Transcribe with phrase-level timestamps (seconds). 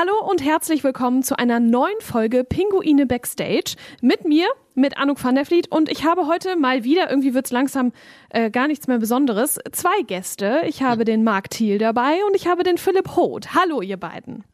[0.00, 5.34] Hallo und herzlich willkommen zu einer neuen Folge Pinguine Backstage mit mir, mit Anouk van
[5.34, 7.92] der Vliet und ich habe heute mal wieder, irgendwie wird's langsam
[8.30, 10.62] äh, gar nichts mehr Besonderes, zwei Gäste.
[10.64, 13.54] Ich habe den Marc Thiel dabei und ich habe den Philipp Hoth.
[13.54, 14.44] Hallo ihr beiden.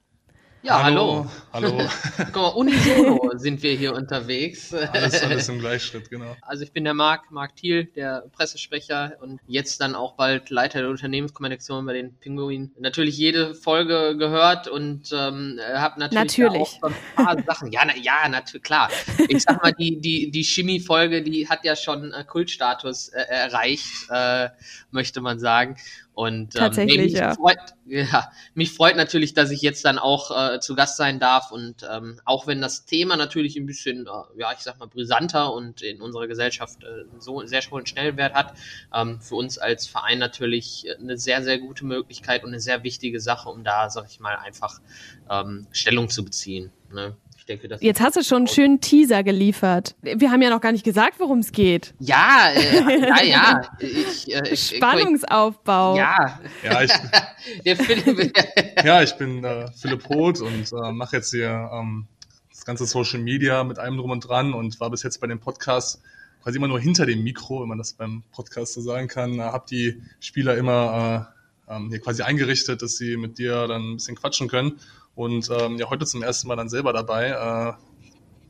[0.66, 1.30] Ja, hallo.
[1.52, 1.78] Hallo.
[2.32, 4.74] Guck mal, unisono sind wir hier unterwegs.
[4.74, 6.34] Alles, alles im Gleichschritt, genau.
[6.42, 10.80] Also ich bin der Marc, Marc Thiel, der Pressesprecher und jetzt dann auch bald Leiter
[10.80, 12.72] der Unternehmenskommunikation bei den Pinguinen.
[12.80, 16.62] Natürlich jede Folge gehört und ähm, habe natürlich, natürlich.
[16.82, 17.70] auch ein paar Sachen.
[17.70, 18.90] Ja, na, ja, natürlich, klar.
[19.28, 24.10] Ich sag mal, die, die, die Chemie-Folge, die hat ja schon äh, Kultstatus äh, erreicht,
[24.10, 24.48] äh,
[24.90, 25.76] möchte man sagen.
[26.16, 27.34] Und ähm, Tatsächlich, mich, ja.
[27.34, 31.52] freut, ja, mich freut natürlich, dass ich jetzt dann auch äh, zu Gast sein darf.
[31.52, 35.52] Und ähm, auch wenn das Thema natürlich ein bisschen, äh, ja, ich sag mal, brisanter
[35.52, 38.54] und in unserer Gesellschaft äh, so sehr hohen Stellenwert hat,
[38.94, 43.20] ähm, für uns als Verein natürlich eine sehr, sehr gute Möglichkeit und eine sehr wichtige
[43.20, 44.80] Sache, um da, sag ich mal, einfach
[45.28, 46.72] ähm, Stellung zu beziehen.
[46.90, 47.14] Ne?
[47.46, 49.94] Ich denke, das Jetzt hast du schon einen schönen Teaser geliefert.
[50.02, 51.94] Wir haben ja noch gar nicht gesagt, worum es geht.
[52.00, 53.60] Ja, äh, ja, ja.
[53.78, 55.96] Ich, äh, ich, Spannungsaufbau.
[55.96, 56.90] Ja, Ja, ich,
[57.64, 58.36] der Philipp.
[58.84, 62.08] ja, ich bin äh, Philipp Roth und äh, mache jetzt hier ähm,
[62.50, 65.38] das ganze Social Media mit allem drum und dran und war bis jetzt bei dem
[65.38, 66.02] Podcast
[66.42, 69.38] quasi immer nur hinter dem Mikro, wenn man das beim Podcast so sagen kann.
[69.38, 71.30] Äh, hab die Spieler immer
[71.68, 74.80] äh, ähm, hier quasi eingerichtet, dass sie mit dir dann ein bisschen quatschen können.
[75.16, 77.30] Und ähm, ja, heute zum ersten Mal dann selber dabei.
[77.30, 77.72] Äh,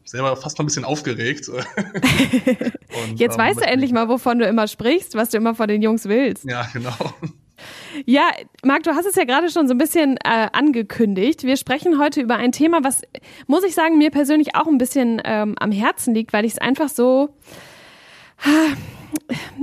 [0.05, 1.49] selber fast noch ein bisschen aufgeregt.
[1.49, 5.69] Und, Jetzt ähm, weißt du endlich mal, wovon du immer sprichst, was du immer von
[5.69, 6.45] den Jungs willst.
[6.45, 6.95] Ja, genau.
[8.05, 8.31] Ja,
[8.63, 11.45] Marc, du hast es ja gerade schon so ein bisschen äh, angekündigt.
[11.45, 13.03] Wir sprechen heute über ein Thema, was,
[13.47, 16.59] muss ich sagen, mir persönlich auch ein bisschen ähm, am Herzen liegt, weil ich es
[16.59, 17.35] einfach so.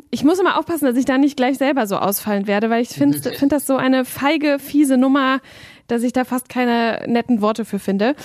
[0.09, 2.89] Ich muss immer aufpassen, dass ich da nicht gleich selber so ausfallen werde, weil ich
[2.89, 5.41] finde find das so eine feige, fiese Nummer,
[5.93, 8.15] dass ich da fast keine netten Worte für finde.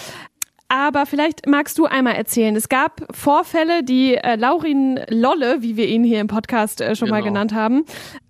[0.70, 2.54] Aber vielleicht magst du einmal erzählen.
[2.54, 7.08] Es gab Vorfälle, die äh, Laurin Lolle, wie wir ihn hier im Podcast äh, schon
[7.08, 7.32] mal Genau.
[7.32, 7.84] genannt haben,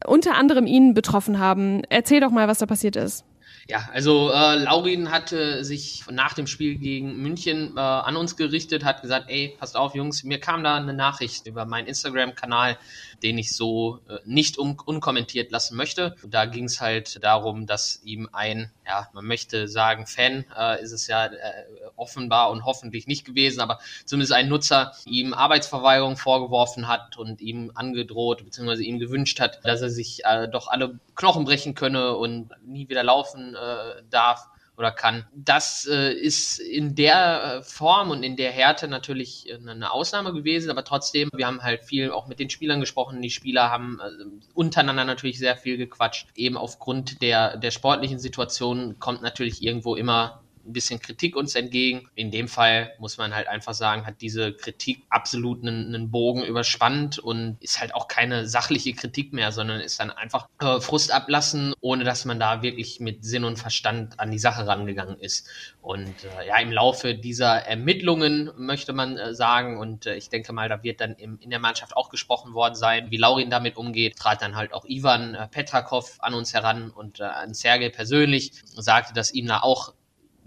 [0.06, 1.82] unter anderem ihn betroffen haben.
[1.88, 3.24] Erzähl doch mal, was da passiert ist.
[3.70, 8.82] Ja, also äh, Laurin hatte sich nach dem Spiel gegen München äh, an uns gerichtet,
[8.84, 12.78] hat gesagt, ey, passt auf, Jungs, mir kam da eine Nachricht über meinen Instagram-Kanal,
[13.22, 16.14] den ich so äh, nicht un unkommentiert lassen möchte.
[16.26, 20.92] Da ging es halt darum, dass ihm ein, ja, man möchte sagen, Fan äh, ist
[20.92, 21.64] es ja äh,
[21.96, 27.72] offenbar und hoffentlich nicht gewesen, aber zumindest ein Nutzer ihm Arbeitsverweigerung vorgeworfen hat und ihm
[27.74, 28.82] angedroht bzw.
[28.82, 33.02] ihm gewünscht hat, dass er sich äh, doch alle Knochen brechen könne und nie wieder
[33.02, 35.26] laufen äh, darf oder kann.
[35.34, 40.32] Das äh, ist in der äh, Form und in der Härte natürlich äh, eine Ausnahme
[40.32, 43.20] gewesen, aber trotzdem, wir haben halt viel auch mit den Spielern gesprochen.
[43.20, 46.28] Die Spieler haben äh, untereinander natürlich sehr viel gequatscht.
[46.36, 52.08] Eben aufgrund der, der sportlichen Situation kommt natürlich irgendwo immer ein bisschen Kritik uns entgegen.
[52.14, 56.44] In dem Fall muss man halt einfach sagen, hat diese Kritik absolut einen, einen Bogen
[56.44, 61.12] überspannt und ist halt auch keine sachliche Kritik mehr, sondern ist dann einfach äh, Frust
[61.12, 65.48] ablassen, ohne dass man da wirklich mit Sinn und Verstand an die Sache rangegangen ist.
[65.80, 70.52] Und äh, ja, im Laufe dieser Ermittlungen möchte man äh, sagen, und äh, ich denke
[70.52, 73.76] mal, da wird dann im, in der Mannschaft auch gesprochen worden sein, wie Laurin damit
[73.76, 77.88] umgeht, trat dann halt auch Ivan äh, Petrakov an uns heran und äh, an Sergei
[77.88, 79.94] persönlich, sagte, dass ihm da auch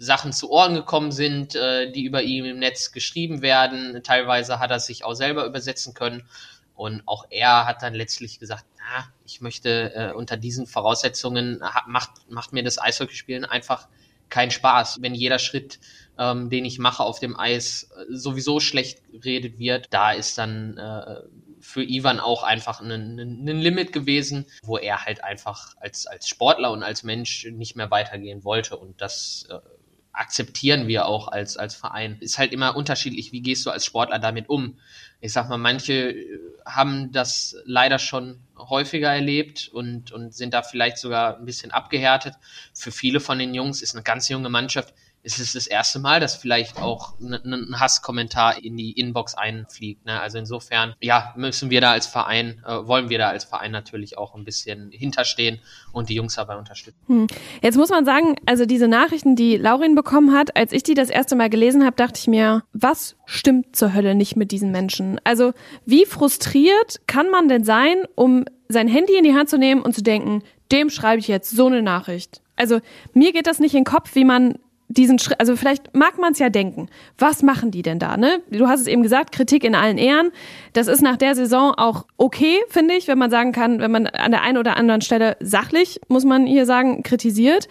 [0.01, 4.01] Sachen zu Ohren gekommen sind, äh, die über ihn im Netz geschrieben werden.
[4.03, 6.28] Teilweise hat er sich auch selber übersetzen können.
[6.73, 12.09] Und auch er hat dann letztlich gesagt, na, ich möchte äh, unter diesen Voraussetzungen, macht,
[12.29, 13.88] macht mir das Eishockeyspielen einfach
[14.29, 15.03] keinen Spaß.
[15.03, 15.79] Wenn jeder Schritt,
[16.17, 20.78] ähm, den ich mache auf dem Eis, äh, sowieso schlecht geredet wird, da ist dann
[20.79, 21.17] äh,
[21.59, 26.28] für Ivan auch einfach ein, ein, ein Limit gewesen, wo er halt einfach als, als
[26.28, 28.78] Sportler und als Mensch nicht mehr weitergehen wollte.
[28.78, 29.59] Und das äh,
[30.13, 32.17] akzeptieren wir auch als, als Verein.
[32.19, 34.77] Ist halt immer unterschiedlich, wie gehst du als Sportler damit um?
[35.22, 36.16] Ich sag mal, manche
[36.66, 42.35] haben das leider schon häufiger erlebt und, und sind da vielleicht sogar ein bisschen abgehärtet.
[42.73, 46.19] Für viele von den Jungs ist eine ganz junge Mannschaft, ist es das erste Mal,
[46.19, 50.05] dass vielleicht auch ein, ein Hasskommentar in die Inbox einfliegt.
[50.05, 50.19] Ne?
[50.19, 54.17] Also insofern, ja, müssen wir da als Verein, äh, wollen wir da als Verein natürlich
[54.17, 55.59] auch ein bisschen hinterstehen
[55.91, 56.99] und die Jungs dabei unterstützen.
[57.07, 57.28] Hm.
[57.61, 61.09] Jetzt muss man sagen, also diese Nachrichten, die Laurin bekommen hat, als ich die das
[61.09, 65.19] erste Mal gelesen habe, dachte ich mir, was stimmt zur Hölle nicht mit diesen Menschen?
[65.23, 65.53] Also
[65.85, 69.93] wie frustriert kann man denn sein, um sein Handy in die Hand zu nehmen und
[69.93, 72.41] zu denken, dem schreibe ich jetzt so eine Nachricht?
[72.55, 72.79] Also
[73.13, 74.57] mir geht das nicht in den Kopf, wie man
[74.93, 76.90] diesen Schritt, also vielleicht mag man es ja denken.
[77.17, 78.41] Was machen die denn da, ne?
[78.49, 80.32] Du hast es eben gesagt, Kritik in allen Ehren.
[80.73, 84.08] Das ist nach der Saison auch okay, finde ich, wenn man sagen kann, wenn man
[84.08, 87.67] an der einen oder anderen Stelle sachlich, muss man hier sagen, kritisiert.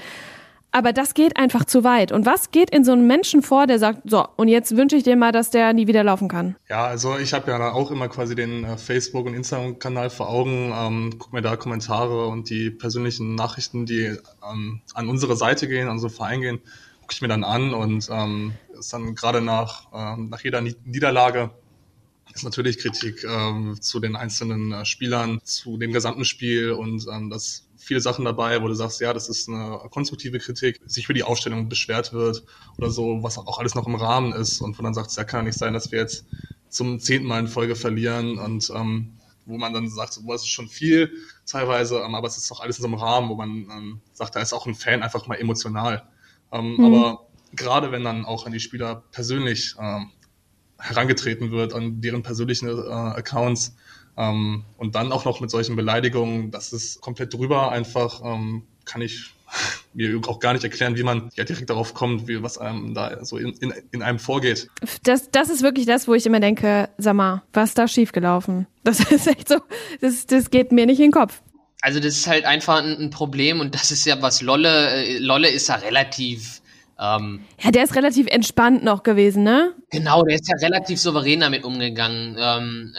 [0.72, 2.12] Aber das geht einfach zu weit.
[2.12, 5.02] Und was geht in so einem Menschen vor, der sagt, so, und jetzt wünsche ich
[5.02, 6.55] dir mal, dass der nie wieder laufen kann?
[6.69, 10.73] Ja, also ich habe ja auch immer quasi den äh, Facebook- und Instagram-Kanal vor Augen,
[10.73, 14.16] ähm, guck mir da Kommentare und die persönlichen Nachrichten, die
[14.49, 16.61] ähm, an unsere Seite gehen, an unseren Verein gehen,
[17.10, 21.50] gucke ich mir dann an und ähm, ist dann gerade nach, ähm, nach jeder Niederlage
[22.32, 27.28] ist natürlich Kritik ähm, zu den einzelnen äh, Spielern, zu dem gesamten Spiel und ähm,
[27.28, 31.12] das viele Sachen dabei, wo du sagst, ja, das ist eine konstruktive Kritik, sich für
[31.12, 32.44] die Aufstellung beschwert wird
[32.78, 35.46] oder so, was auch alles noch im Rahmen ist und wo dann sagt, ja, kann
[35.46, 36.26] nicht sein, dass wir jetzt
[36.68, 39.14] zum zehnten Mal in Folge verlieren und ähm,
[39.46, 41.10] wo man dann sagt, so, das ist schon viel
[41.44, 44.40] teilweise, aber es ist doch alles in so einem Rahmen, wo man ähm, sagt, da
[44.40, 46.08] ist auch ein Fan einfach mal emotional.
[46.52, 46.85] Ähm, mhm.
[46.85, 50.11] Aber gerade wenn dann auch an die Spieler persönlich ähm,
[50.79, 53.75] herangetreten wird, an deren persönlichen äh, Accounts,
[54.17, 57.73] ähm, und dann auch noch mit solchen Beleidigungen, das ist komplett drüber.
[57.73, 59.31] Einfach ähm, kann ich
[59.94, 63.25] mir auch gar nicht erklären, wie man ja direkt darauf kommt, wie, was einem da
[63.25, 64.69] so in, in, in einem vorgeht.
[65.02, 68.67] Das, das ist wirklich das, wo ich immer denke, sag mal, was ist da schiefgelaufen?
[68.85, 69.56] Das ist echt so,
[70.00, 71.43] das, das geht mir nicht in den Kopf.
[71.82, 75.18] Also das ist halt einfach ein, ein Problem und das ist ja was Lolle, äh,
[75.18, 76.60] Lolle ist ja relativ
[77.00, 79.74] ähm, ja, der ist relativ entspannt noch gewesen, ne?
[79.90, 82.36] Genau, der ist ja relativ souverän damit umgegangen.
[82.38, 82.94] Ähm,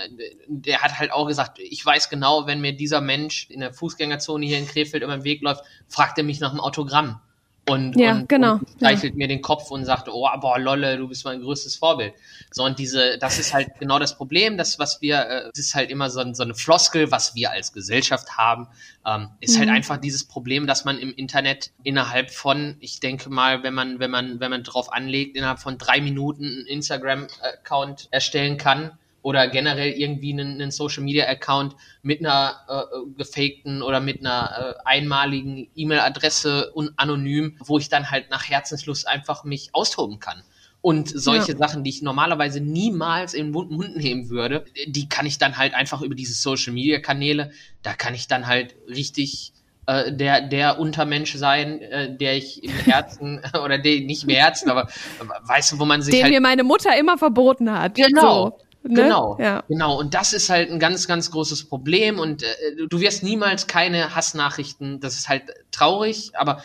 [0.47, 4.43] der hat halt auch gesagt, ich weiß genau, wenn mir dieser Mensch in der Fußgängerzone
[4.43, 7.21] hier in Krefeld über den Weg läuft, fragt er mich nach einem Autogramm
[7.71, 8.53] und, ja, und, genau.
[8.53, 9.17] und streichelt ja.
[9.17, 12.13] mir den Kopf und sagt, oh, boah, Lolle, du bist mein größtes Vorbild.
[12.51, 15.75] So, und diese, das ist halt genau das Problem, das, was wir, äh, das ist
[15.75, 18.67] halt immer so, so eine Floskel, was wir als Gesellschaft haben,
[19.05, 19.71] ähm, ist halt mhm.
[19.71, 23.99] halt einfach dieses Problem, dass man im Internet innerhalb von, ich denke mal, wenn man,
[23.99, 28.91] wenn man, wenn man drauf anlegt, innerhalb von drei Minuten einen Instagram-Account erstellen kann,
[29.21, 34.75] oder generell irgendwie einen, einen Social Media Account mit einer äh, gefakten oder mit einer
[34.77, 40.41] äh, einmaligen E-Mail-Adresse und anonym, wo ich dann halt nach Herzenslust einfach mich austoben kann.
[40.81, 41.57] Und solche ja.
[41.59, 45.75] Sachen, die ich normalerweise niemals in den Mund nehmen würde, die kann ich dann halt
[45.75, 47.51] einfach über diese Social Media Kanäle,
[47.83, 49.53] da kann ich dann halt richtig
[49.85, 54.71] äh, der, der Untermensch sein, äh, der ich im Herzen, oder der nicht im Herzen,
[54.71, 54.89] aber
[55.43, 56.13] weißt du, wo man sich.
[56.13, 57.95] Den halt, mir meine Mutter immer verboten hat.
[57.95, 58.57] Genau.
[58.59, 58.65] So.
[58.83, 59.03] Ne?
[59.03, 59.63] Genau, ja.
[59.67, 59.99] genau.
[59.99, 62.19] Und das ist halt ein ganz, ganz großes Problem.
[62.19, 62.47] Und äh,
[62.89, 64.99] du wirst niemals keine Hassnachrichten.
[64.99, 66.63] Das ist halt traurig, aber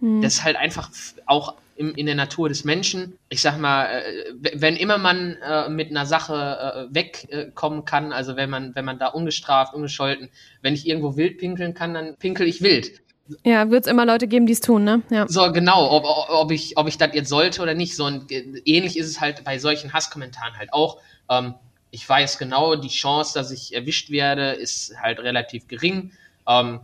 [0.00, 0.22] hm.
[0.22, 0.90] das ist halt einfach
[1.26, 3.18] auch im, in der Natur des Menschen.
[3.28, 8.36] Ich sag mal, äh, wenn immer man äh, mit einer Sache äh, wegkommen kann, also
[8.36, 10.30] wenn man, wenn man da ungestraft, ungescholten,
[10.62, 13.02] wenn ich irgendwo wild pinkeln kann, dann pinkel ich wild.
[13.44, 15.02] Ja, wird es immer Leute geben, die es tun, ne?
[15.10, 15.26] Ja.
[15.28, 17.96] So, genau, ob, ob ich, ob ich das jetzt sollte oder nicht.
[17.96, 21.00] So, und äh, ähnlich ist es halt bei solchen Hasskommentaren halt auch.
[21.28, 21.54] Ähm,
[21.90, 26.12] ich weiß genau, die Chance, dass ich erwischt werde, ist halt relativ gering.
[26.48, 26.80] Ähm,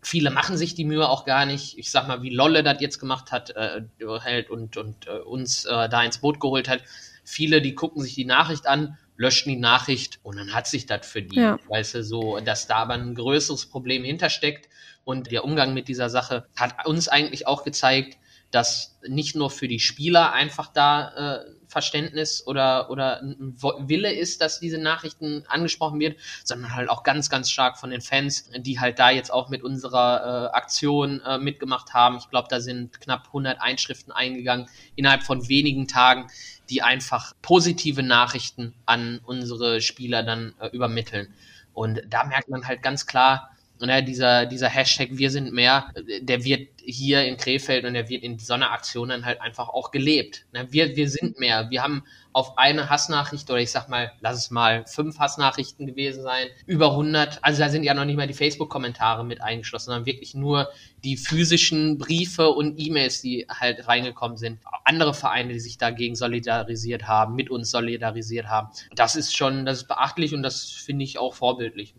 [0.00, 1.78] viele machen sich die Mühe auch gar nicht.
[1.78, 3.82] Ich sag mal, wie Lolle das jetzt gemacht hat äh,
[4.20, 6.82] halt und, und äh, uns äh, da ins Boot geholt hat.
[7.24, 11.06] Viele, die gucken sich die Nachricht an, löschen die Nachricht und dann hat sich das
[11.06, 11.58] für die, ja.
[11.68, 14.68] weißt du, so, dass da aber ein größeres Problem hintersteckt.
[15.08, 18.18] Und der Umgang mit dieser Sache hat uns eigentlich auch gezeigt,
[18.50, 24.60] dass nicht nur für die Spieler einfach da äh, Verständnis oder, oder Wille ist, dass
[24.60, 28.98] diese Nachrichten angesprochen wird, sondern halt auch ganz, ganz stark von den Fans, die halt
[28.98, 32.18] da jetzt auch mit unserer äh, Aktion äh, mitgemacht haben.
[32.18, 36.26] Ich glaube, da sind knapp 100 Einschriften eingegangen innerhalb von wenigen Tagen,
[36.68, 41.32] die einfach positive Nachrichten an unsere Spieler dann äh, übermitteln.
[41.72, 43.54] Und da merkt man halt ganz klar,
[43.86, 48.22] ne, dieser, dieser Hashtag Wir sind mehr, der wird hier in Krefeld und der wird
[48.22, 50.46] in so einer Aktion dann halt einfach auch gelebt.
[50.52, 51.68] Ne, wir, wir sind mehr.
[51.68, 52.02] Wir haben
[52.32, 56.90] auf eine Hassnachricht oder ich sag mal, lass es mal fünf Hassnachrichten gewesen sein, über
[56.90, 60.68] 100, also da sind ja noch nicht mal die Facebook-Kommentare mit eingeschlossen, sondern wirklich nur
[61.02, 64.60] die physischen Briefe und E-Mails, die halt reingekommen sind.
[64.84, 68.68] Andere Vereine, die sich dagegen solidarisiert haben, mit uns solidarisiert haben.
[68.94, 71.94] Das ist schon, das ist beachtlich und das finde ich auch vorbildlich.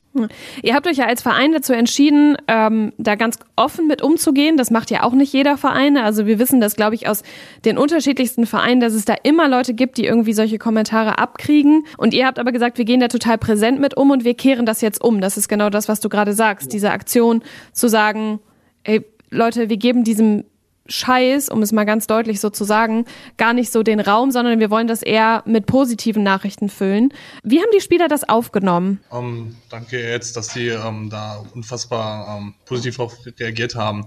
[0.64, 4.58] Ihr habt euch ja als Verein dazu entschieden, ähm, da ganz offen mit umzugehen.
[4.58, 5.98] Das macht ja auch nicht jeder Verein.
[5.98, 7.24] Also wir wissen das, glaube ich, aus
[7.66, 11.86] den unterschiedlichsten Vereinen, dass es da immer Leute gibt, die irgendwie solche Kommentare abkriegen.
[11.98, 14.66] Und ihr habt aber gesagt, wir gehen da total präsent mit um und wir kehren
[14.66, 15.22] das jetzt um.
[15.22, 16.72] Das ist genau das, was du gerade sagst.
[16.74, 17.44] Diese Aktion
[17.74, 18.40] zu sagen,
[18.84, 20.44] ey, Leute, wir geben diesem
[20.90, 23.06] Scheiß, um es mal ganz deutlich so zu sagen,
[23.38, 27.14] gar nicht so den Raum, sondern wir wollen das eher mit positiven Nachrichten füllen.
[27.44, 29.00] Wie haben die Spieler das aufgenommen?
[29.10, 33.76] Um, ähm, danke jetzt, dass die um, ähm, da unfassbar um, ähm, positiv darauf reagiert
[33.76, 34.06] haben.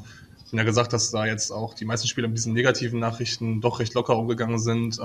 [0.52, 3.80] Habe ja gesagt, dass da jetzt auch die meisten Spieler mit diesen negativen Nachrichten doch
[3.80, 4.98] recht locker umgegangen sind.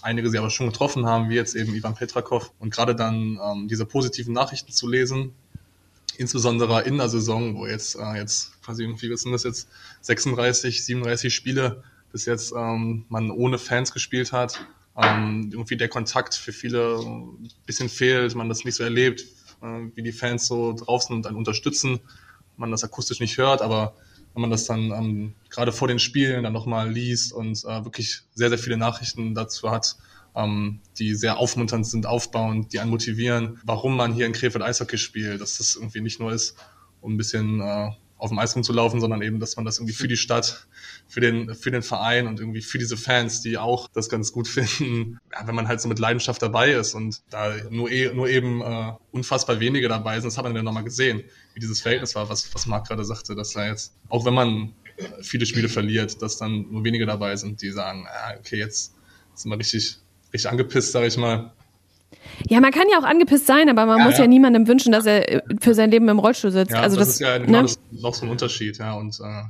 [0.00, 2.50] einige sie aber schon getroffen haben, wie jetzt eben Ivan Petrakov.
[2.58, 5.34] Und gerade dann diese positiven Nachrichten zu lesen,
[6.16, 9.68] insbesondere in der Saison, wo jetzt, äh, jetzt quasi irgendwie, sind das jetzt,
[10.00, 14.62] 36, 37 Spiele bis jetzt ähm, man ohne Fans gespielt hat,
[14.96, 19.26] ähm, irgendwie der Kontakt für viele ein bisschen fehlt, man das nicht so erlebt,
[19.60, 22.00] äh, wie die Fans so drauf sind und dann unterstützen,
[22.56, 23.96] man das akustisch nicht hört, aber
[24.34, 28.22] wenn man das dann ähm, gerade vor den Spielen dann nochmal liest und äh, wirklich
[28.34, 29.96] sehr, sehr viele Nachrichten dazu hat,
[30.34, 34.98] ähm, die sehr aufmunternd sind, aufbauend, die einen motivieren, warum man hier in Krefeld Eishockey
[34.98, 36.56] spielt, dass das irgendwie nicht nur ist,
[37.00, 40.08] um ein bisschen äh, auf dem Eis rumzulaufen, sondern eben, dass man das irgendwie für
[40.08, 40.66] die Stadt,
[41.06, 44.48] für den, für den Verein und irgendwie für diese Fans, die auch das ganz gut
[44.48, 48.28] finden, ja, wenn man halt so mit Leidenschaft dabei ist und da nur, e nur
[48.28, 51.22] eben äh, unfassbar wenige dabei sind, das hat man dann nochmal gesehen,
[51.54, 54.74] wie dieses Verhältnis war, was, was Marc gerade sagte, dass da jetzt, auch wenn man
[55.22, 58.94] viele Spiele verliert, dass dann nur wenige dabei sind, die sagen, ja, okay, jetzt
[59.34, 59.98] sind wir richtig,
[60.32, 61.52] richtig angepisst, sage ich mal.
[62.48, 64.22] Ja, man kann ja auch angepisst sein, aber man ja, muss ja.
[64.22, 64.26] ja.
[64.28, 66.72] niemandem wünschen, dass er äh, für sein Leben im Rollstuhl sitzt.
[66.72, 67.62] Ja, also das, das ist ja genau ne?
[67.62, 68.94] das noch so ein Unterschied, ja.
[68.94, 69.42] Und äh,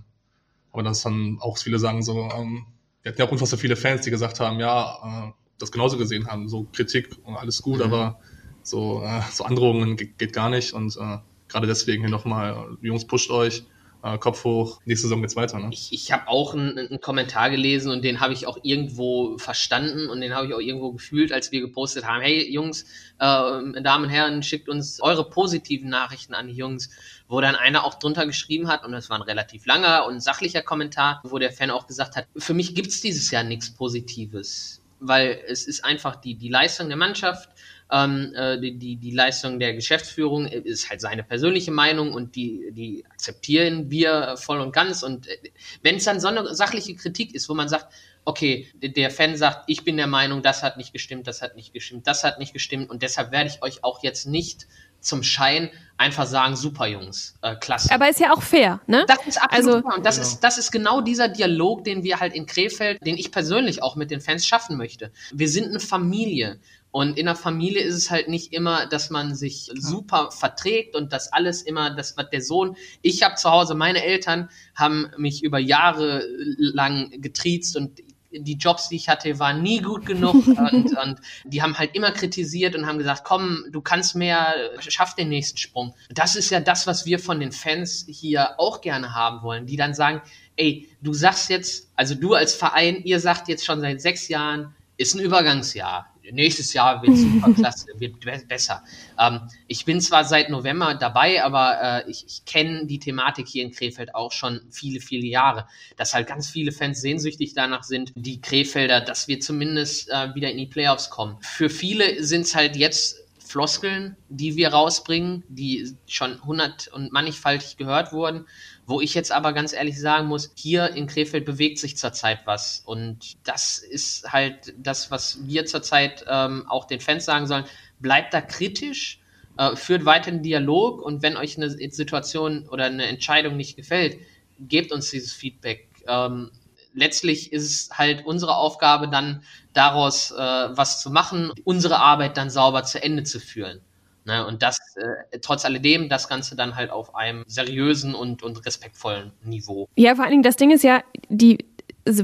[0.73, 2.67] aber das dann auch viele sagen so, ähm,
[3.03, 6.27] wir hatten ja auch unfassbar viele Fans, die gesagt haben, ja, äh, das genauso gesehen
[6.27, 7.85] haben, so Kritik und alles gut, mhm.
[7.85, 8.19] aber
[8.63, 13.07] so, äh, so Androhungen geht, geht gar nicht und äh, gerade deswegen hier nochmal, Jungs,
[13.07, 13.65] pusht euch,
[14.05, 15.59] äh, Kopf hoch, nächste Saison geht's weiter.
[15.59, 15.71] Ne?
[15.73, 20.11] Ich, ich habe auch einen, einen, Kommentar gelesen und den habe ich auch irgendwo verstanden
[20.11, 22.83] und den habe ich auch irgendwo gefühlt, als wir gepostet haben, hey Jungs,
[23.19, 26.91] äh, Damen und Herren, schickt uns eure positiven Nachrichten an die Jungs,
[27.29, 30.63] wo dann einer auch drunter geschrieben hat und das war ein relativ langer und sachlicher
[30.63, 35.43] Kommentar, wo der Fan auch gesagt hat, für mich gibt's dieses Jahr nichts Positives weil
[35.49, 37.51] es ist einfach die, die Leistung der Mannschaft,
[37.95, 42.71] ähm, äh, die, die, die Leistung der Geschäftsführung ist halt seine persönliche Meinung und die,
[42.73, 45.05] die akzeptieren wir voll und ganz.
[45.05, 45.37] Und äh,
[45.83, 47.87] wenn es dann so eine sachliche Kritik ist, wo man sagt,
[48.25, 51.73] okay, der Fan sagt, ich bin der Meinung, das hat nicht gestimmt, das hat nicht
[51.73, 54.67] gestimmt, das hat nicht gestimmt und deshalb werde ich euch auch jetzt nicht
[55.01, 57.93] zum Schein einfach sagen, super Jungs, äh, klasse.
[57.93, 59.05] Aber ist ja auch fair, ne?
[59.07, 59.99] Das ist absolut also, fair.
[59.99, 60.27] Und das, genau.
[60.27, 63.95] ist, das ist genau dieser Dialog, den wir halt in Krefeld, den ich persönlich auch
[63.95, 65.13] mit den Fans schaffen möchte.
[65.33, 66.59] Wir sind eine Familie.
[66.95, 71.13] Und in der Familie ist es halt nicht immer, dass man sich super verträgt und
[71.13, 72.77] das alles immer, das was der Sohn.
[73.03, 76.25] Ich habe zu Hause, meine Eltern haben mich über Jahre
[76.57, 81.63] lang getriezt und die Jobs, die ich hatte, waren nie gut genug und, und die
[81.63, 85.97] haben halt immer kritisiert und haben gesagt, komm, du kannst mehr, schaff den nächsten Sprung.
[86.11, 89.77] Das ist ja das, was wir von den Fans hier auch gerne haben wollen, die
[89.77, 90.23] dann sagen,
[90.55, 94.77] ey, du sagst jetzt, also du als Verein, ihr sagt jetzt schon seit sechs Jahren,
[94.97, 98.83] ist ein Übergangsjahr nächstes Jahr wird super klasse, wird besser.
[99.19, 103.65] Ähm, ich bin zwar seit November dabei, aber äh, ich, ich kenne die Thematik hier
[103.65, 105.67] in Krefeld auch schon viele, viele Jahre,
[105.97, 110.51] dass halt ganz viele Fans sehnsüchtig danach sind, die Krefelder, dass wir zumindest äh, wieder
[110.51, 111.37] in die Playoffs kommen.
[111.41, 117.77] Für viele sind es halt jetzt Floskeln, die wir rausbringen, die schon hundert und mannigfaltig
[117.77, 118.47] gehört wurden.
[118.87, 122.83] Wo ich jetzt aber ganz ehrlich sagen muss, hier in Krefeld bewegt sich zurzeit was.
[122.85, 127.65] Und das ist halt das, was wir zurzeit ähm, auch den Fans sagen sollen.
[127.99, 129.21] Bleibt da kritisch,
[129.57, 134.19] äh, führt weiter den Dialog und wenn euch eine Situation oder eine Entscheidung nicht gefällt,
[134.59, 135.89] gebt uns dieses Feedback.
[136.07, 136.51] Ähm,
[136.93, 142.51] letztlich ist es halt unsere Aufgabe, dann daraus äh, was zu machen, unsere Arbeit dann
[142.51, 143.81] sauber zu Ende zu führen.
[144.27, 148.65] Ne, und das, äh, trotz alledem, das Ganze dann halt auf einem seriösen und, und
[148.65, 149.87] respektvollen Niveau.
[149.97, 151.59] Ja, vor allen Dingen, das Ding ist ja, die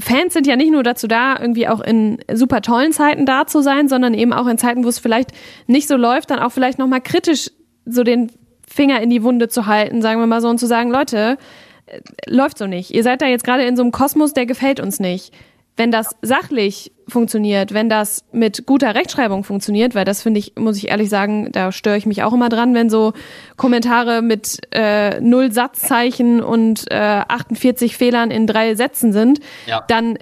[0.01, 3.61] Fans sind ja nicht nur dazu da, irgendwie auch in super tollen Zeiten da zu
[3.61, 5.33] sein, sondern eben auch in Zeiten, wo es vielleicht
[5.67, 7.51] nicht so läuft, dann auch vielleicht nochmal kritisch
[7.85, 8.33] so den
[8.67, 11.37] Finger in die Wunde zu halten, sagen wir mal so, und zu sagen, Leute,
[11.85, 12.93] äh, läuft so nicht.
[12.93, 15.35] Ihr seid da jetzt gerade in so einem Kosmos, der gefällt uns nicht
[15.81, 20.77] wenn das sachlich funktioniert, wenn das mit guter Rechtschreibung funktioniert, weil das finde ich, muss
[20.77, 23.15] ich ehrlich sagen, da störe ich mich auch immer dran, wenn so
[23.57, 29.83] Kommentare mit äh, null Satzzeichen und äh, 48 Fehlern in drei Sätzen sind, ja.
[29.89, 30.19] dann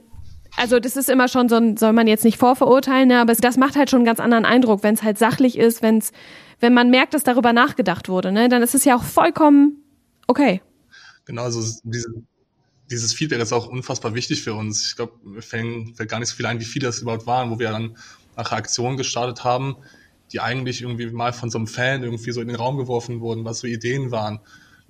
[0.57, 3.57] also das ist immer schon so ein, soll man jetzt nicht vorverurteilen, ne, aber das
[3.57, 6.13] macht halt schon einen ganz anderen Eindruck, wenn es halt sachlich ist, wenn es,
[6.61, 9.83] wenn man merkt, dass darüber nachgedacht wurde, ne, dann ist es ja auch vollkommen
[10.29, 10.63] okay.
[11.25, 12.09] Genau, also diese,
[12.91, 14.89] dieses Feedback ist auch unfassbar wichtig für uns.
[14.89, 17.51] Ich glaube, mir fällt, fällt gar nicht so viel ein, wie viele das überhaupt waren,
[17.51, 17.97] wo wir dann
[18.37, 19.77] nach Aktionen gestartet haben,
[20.33, 23.45] die eigentlich irgendwie mal von so einem Fan irgendwie so in den Raum geworfen wurden,
[23.45, 24.41] was so Ideen waren.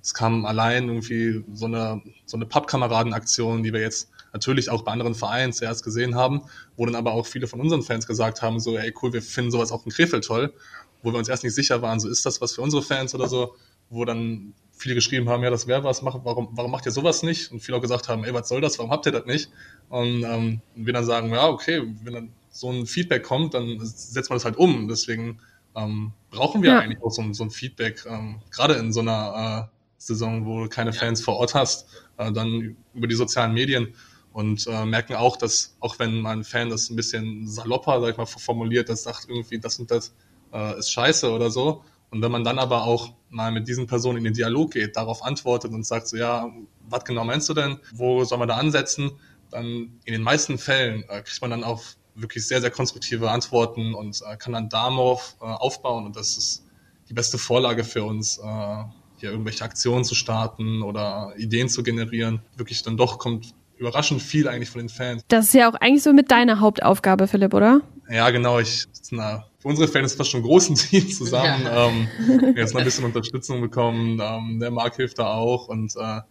[0.01, 4.91] Es kam allein irgendwie so eine, so eine Pappkameradenaktion, die wir jetzt natürlich auch bei
[4.91, 6.43] anderen Vereinen zuerst gesehen haben,
[6.77, 9.51] wo dann aber auch viele von unseren Fans gesagt haben, so, ey cool, wir finden
[9.51, 10.53] sowas auch in Krefeld toll,
[11.01, 13.27] wo wir uns erst nicht sicher waren, so ist das was für unsere Fans oder
[13.27, 13.55] so,
[13.89, 17.21] wo dann viele geschrieben haben, ja, das wäre was, mach, warum, warum macht ihr sowas
[17.21, 17.51] nicht?
[17.51, 19.51] Und viele auch gesagt haben, ey, was soll das, warum habt ihr das nicht?
[19.89, 24.29] Und ähm, wir dann sagen, ja, okay, wenn dann so ein Feedback kommt, dann setzt
[24.29, 24.87] man das halt um.
[24.87, 25.41] Deswegen
[25.75, 26.79] ähm, brauchen wir ja.
[26.79, 30.69] eigentlich auch so, so ein Feedback, ähm, gerade in so einer äh, Saison, wo du
[30.69, 33.93] keine Fans vor Ort hast, äh, dann über die sozialen Medien
[34.31, 38.17] und äh, merken auch, dass auch wenn mein Fan das ein bisschen salopper, sag ich
[38.17, 40.13] mal, formuliert, das sagt irgendwie, das und das
[40.53, 41.83] äh, ist scheiße oder so.
[42.11, 45.23] Und wenn man dann aber auch mal mit diesen Personen in den Dialog geht, darauf
[45.23, 46.49] antwortet und sagt so, ja,
[46.87, 47.77] was genau meinst du denn?
[47.93, 49.11] Wo soll man da ansetzen?
[49.51, 51.83] Dann in den meisten Fällen äh, kriegt man dann auch
[52.15, 56.05] wirklich sehr, sehr konstruktive Antworten und äh, kann dann darauf äh, aufbauen.
[56.05, 56.65] Und das ist
[57.09, 58.83] die beste Vorlage für uns, äh,
[59.17, 62.41] hier irgendwelche Aktionen zu starten oder Ideen zu generieren.
[62.55, 65.23] Wirklich dann doch kommt überraschend viel eigentlich von den Fans.
[65.27, 67.81] Das ist ja auch eigentlich so mit deiner Hauptaufgabe, Philipp, oder?
[68.09, 68.59] Ja, genau.
[68.59, 71.63] Ich, na, für unsere Fans ist fast schon ein großes Team zusammen.
[71.63, 71.87] Ja.
[71.87, 72.07] Ähm,
[72.55, 74.19] jetzt noch ein bisschen Unterstützung bekommen.
[74.21, 76.21] Ähm, der Marc hilft da auch und äh,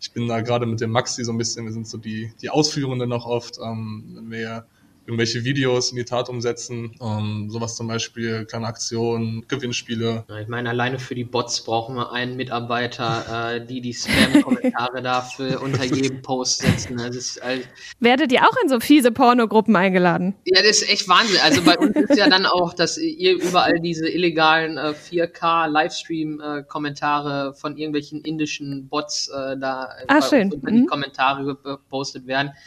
[0.00, 2.48] ich bin da gerade mit dem Maxi so ein bisschen, wir sind so die, die
[2.48, 4.64] Ausführenden noch oft, ähm, wenn wir
[5.10, 6.92] irgendwelche Videos in die Tat umsetzen.
[7.02, 10.24] Ähm, sowas zum Beispiel, kleine Aktionen, Gewinnspiele.
[10.40, 15.60] Ich meine, alleine für die Bots brauchen wir einen Mitarbeiter, äh, die die Spam-Kommentare dafür
[15.64, 16.96] unter jedem Post setzen.
[16.96, 17.64] Das ist, also,
[17.98, 20.36] Werdet ihr auch in so fiese Pornogruppen eingeladen?
[20.44, 21.40] Ja, das ist echt Wahnsinn.
[21.42, 27.76] Also bei uns ist ja dann auch, dass ihr überall diese illegalen äh, 4K-Livestream-Kommentare von
[27.76, 30.52] irgendwelchen indischen Bots äh, da ah, schön.
[30.52, 30.76] unter mhm.
[30.76, 32.52] die Kommentare gepostet werden.
[32.52, 32.58] Ja,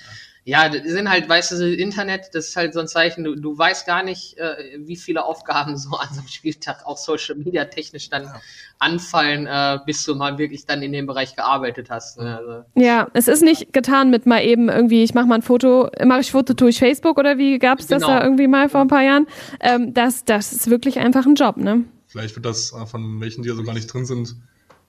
[0.45, 3.87] das sind halt, weißt du, Internet, das ist halt so ein Zeichen, du, du weißt
[3.87, 8.09] gar nicht, äh, wie viele Aufgaben so an so einem Spieltag auch Social Media technisch
[8.09, 8.41] dann ja.
[8.79, 12.19] anfallen, äh, bis du mal wirklich dann in dem Bereich gearbeitet hast.
[12.19, 12.37] Ne?
[12.37, 15.89] Also, ja, es ist nicht getan mit mal eben irgendwie, ich mache mal ein Foto,
[16.03, 18.19] mache ich Foto, tue ich Facebook oder wie gab's das genau.
[18.19, 19.27] da irgendwie mal vor ein paar Jahren?
[19.61, 21.85] Ähm, das, das ist wirklich einfach ein Job, ne?
[22.07, 24.35] Vielleicht wird das äh, von welchen, die ja so gar nicht drin sind,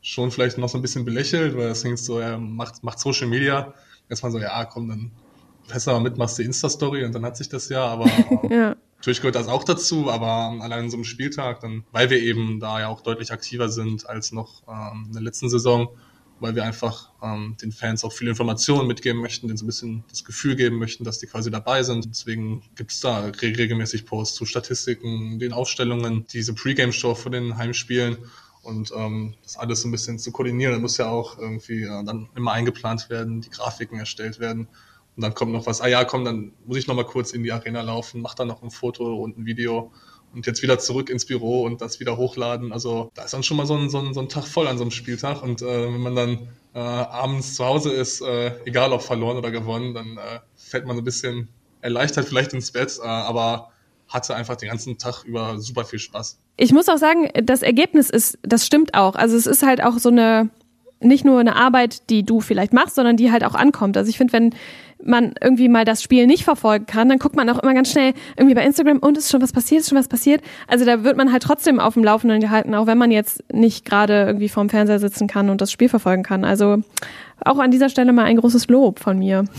[0.02, 3.28] schon vielleicht noch so ein bisschen belächelt, weil das klingt so, er macht, macht Social
[3.28, 3.73] Media.
[4.11, 5.11] Erstmal so, ja, komm, dann
[5.68, 8.06] besser mit, machst du Insta-Story und dann hat sich das ja, aber
[8.50, 8.76] ja.
[8.97, 12.61] natürlich gehört das auch dazu, aber allein in so einem Spieltag, dann, weil wir eben
[12.61, 15.88] da ja auch deutlich aktiver sind als noch ähm, in der letzten Saison,
[16.40, 20.04] weil wir einfach ähm, den Fans auch viele Informationen mitgeben möchten, denen so ein bisschen
[20.11, 22.06] das Gefühl geben möchten, dass die quasi dabei sind.
[22.11, 28.19] Deswegen gibt's da re regelmäßig Posts zu Statistiken, den Aufstellungen, diese Pre-Game-Show vor den Heimspielen
[28.65, 30.75] und ähm, das alles so ein bisschen zu koordinieren.
[30.75, 34.69] Da muss ja auch irgendwie äh, dann immer eingeplant werden, die Grafiken erstellt werden.
[35.16, 37.42] Und dann kommt noch was, ah ja, komm, dann muss ich noch mal kurz in
[37.42, 39.92] die Arena laufen, mach dann noch ein Foto und ein Video
[40.34, 42.72] und jetzt wieder zurück ins Büro und das wieder hochladen.
[42.72, 44.76] Also da ist dann schon mal so ein, so ein, so ein Tag voll an
[44.76, 45.42] so einem Spieltag.
[45.42, 49.50] Und äh, wenn man dann äh, abends zu Hause ist, äh, egal ob verloren oder
[49.50, 51.48] gewonnen, dann äh, fällt man so ein bisschen
[51.80, 53.70] erleichtert vielleicht ins Bett, äh, aber
[54.08, 56.38] hatte einfach den ganzen Tag über super viel Spaß.
[56.56, 59.14] Ich muss auch sagen, das Ergebnis ist, das stimmt auch.
[59.14, 60.50] Also es ist halt auch so eine,
[61.00, 63.96] nicht nur eine Arbeit, die du vielleicht machst, sondern die halt auch ankommt.
[63.96, 64.54] Also ich finde, wenn
[65.06, 68.14] man irgendwie mal das Spiel nicht verfolgen kann, dann guckt man auch immer ganz schnell
[68.36, 70.43] irgendwie bei Instagram und ist schon was passiert, ist schon was passiert.
[70.67, 73.84] Also da wird man halt trotzdem auf dem Laufenden gehalten, auch wenn man jetzt nicht
[73.84, 76.45] gerade irgendwie vorm Fernseher sitzen kann und das Spiel verfolgen kann.
[76.45, 76.82] Also
[77.45, 79.45] auch an dieser Stelle mal ein großes Lob von mir.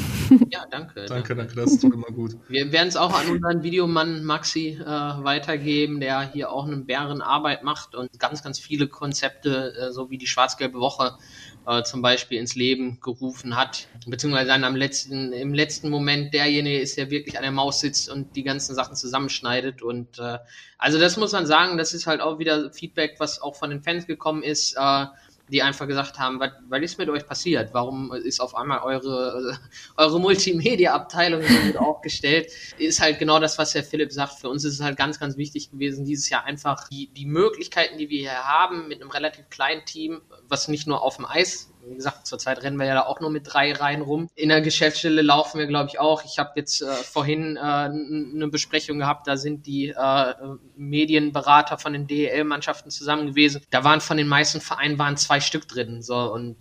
[0.51, 1.05] Ja, danke.
[1.05, 2.37] danke, danke, das ist immer gut.
[2.47, 7.63] Wir werden es auch an unseren Videomann Maxi äh, weitergeben, der hier auch eine Bärenarbeit
[7.63, 11.17] macht und ganz, ganz viele Konzepte, äh, so wie die schwarz-gelbe Woche,
[11.67, 16.79] äh, zum Beispiel ins Leben gerufen hat, beziehungsweise dann am letzten, im letzten Moment derjenige
[16.79, 19.81] ist, der wirklich an der Maus sitzt und die ganzen Sachen zusammenschneidet.
[19.81, 20.37] Und äh,
[20.77, 23.81] also das muss man sagen, das ist halt auch wieder Feedback, was auch von den
[23.81, 24.75] Fans gekommen ist.
[24.77, 25.05] Äh,
[25.49, 27.73] die einfach gesagt haben, was, ist mit euch passiert?
[27.73, 29.57] Warum ist auf einmal eure,
[29.97, 31.41] eure Multimedia-Abteilung
[31.73, 32.51] so aufgestellt?
[32.77, 34.39] Ist halt genau das, was Herr Philipp sagt.
[34.39, 37.97] Für uns ist es halt ganz, ganz wichtig gewesen, dieses Jahr einfach die, die Möglichkeiten,
[37.97, 41.71] die wir hier haben, mit einem relativ kleinen Team, was nicht nur auf dem Eis
[41.87, 44.29] wie gesagt, zurzeit rennen wir ja da auch nur mit drei Reihen rum.
[44.35, 46.23] In der Geschäftsstelle laufen wir, glaube ich, auch.
[46.25, 50.33] Ich habe jetzt äh, vorhin äh, eine Besprechung gehabt, da sind die äh,
[50.75, 53.61] Medienberater von den DEL-Mannschaften zusammen gewesen.
[53.69, 56.01] Da waren von den meisten Vereinen waren zwei Stück drin.
[56.01, 56.57] So und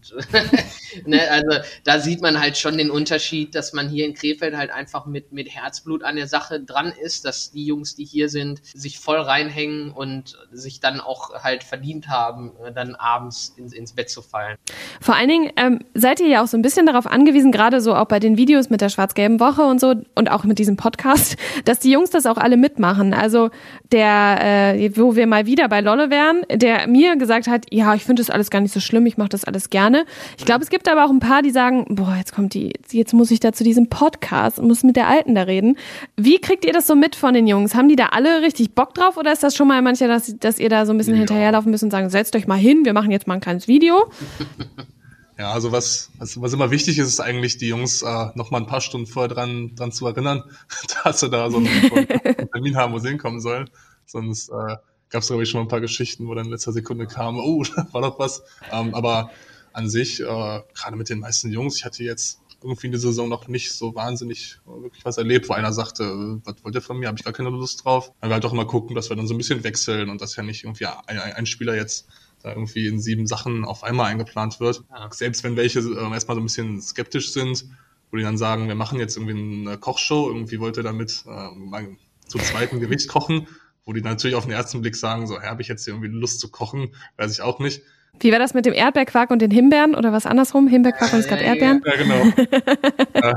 [1.06, 4.70] ne, also da sieht man halt schon den Unterschied, dass man hier in Krefeld halt
[4.70, 8.60] einfach mit, mit Herzblut an der Sache dran ist, dass die Jungs, die hier sind,
[8.64, 13.92] sich voll reinhängen und sich dann auch halt verdient haben, äh, dann abends ins, ins
[13.94, 14.56] Bett zu fallen.
[15.00, 17.80] Vor vor allen Dingen ähm, seid ihr ja auch so ein bisschen darauf angewiesen, gerade
[17.80, 20.76] so auch bei den Videos mit der schwarz-gelben Woche und so und auch mit diesem
[20.76, 23.14] Podcast, dass die Jungs das auch alle mitmachen.
[23.14, 23.50] Also
[23.92, 28.02] der, äh, wo wir mal wieder bei Lolle wären, der mir gesagt hat, ja, ich
[28.02, 30.04] finde das alles gar nicht so schlimm, ich mache das alles gerne.
[30.36, 33.14] Ich glaube, es gibt aber auch ein paar, die sagen, boah, jetzt kommt die, jetzt
[33.14, 35.76] muss ich da zu diesem Podcast und muss mit der Alten da reden.
[36.16, 37.76] Wie kriegt ihr das so mit von den Jungs?
[37.76, 40.58] Haben die da alle richtig Bock drauf oder ist das schon mal mancher, dass, dass
[40.58, 41.20] ihr da so ein bisschen ja.
[41.20, 44.10] hinterherlaufen müsst und sagen, setzt euch mal hin, wir machen jetzt mal ein kleines Video?
[45.36, 48.58] Ja, also was, was, was immer wichtig ist, ist eigentlich die Jungs äh, noch mal
[48.58, 50.44] ein paar Stunden vorher dran, dran zu erinnern,
[51.04, 53.68] dass sie da so einen, einen Termin haben, wo sie hinkommen sollen.
[54.06, 54.76] Sonst äh,
[55.10, 57.38] gab es, glaube ich, schon mal ein paar Geschichten, wo dann in letzter Sekunde kam,
[57.38, 58.42] oh, da war doch was.
[58.70, 59.30] Ähm, aber
[59.72, 63.28] an sich, äh, gerade mit den meisten Jungs, ich hatte jetzt irgendwie in der Saison
[63.28, 67.08] noch nicht so wahnsinnig wirklich was erlebt, wo einer sagte, was wollt ihr von mir,
[67.08, 68.12] habe ich gar keine Lust drauf.
[68.20, 70.36] Weil wir halt auch immer gucken, dass wir dann so ein bisschen wechseln und dass
[70.36, 72.06] ja nicht irgendwie ein, ein Spieler jetzt
[72.44, 74.84] da irgendwie in sieben Sachen auf einmal eingeplant wird.
[74.90, 75.08] Ja.
[75.10, 77.64] Selbst wenn welche äh, erstmal so ein bisschen skeptisch sind,
[78.10, 81.86] wo die dann sagen, wir machen jetzt irgendwie eine Kochshow, irgendwie wollte damit äh,
[82.28, 83.48] zu zweiten Gericht kochen,
[83.86, 86.38] wo die natürlich auf den ersten Blick sagen, so, habe ich jetzt hier irgendwie Lust
[86.38, 87.82] zu kochen, weiß ich auch nicht.
[88.20, 90.68] Wie war das mit dem Erdbeerquark und den Himbeeren oder was andersrum?
[90.68, 91.82] Himbeerquark und es gab Erdbeeren?
[91.84, 92.22] Ja, genau.
[93.14, 93.34] äh,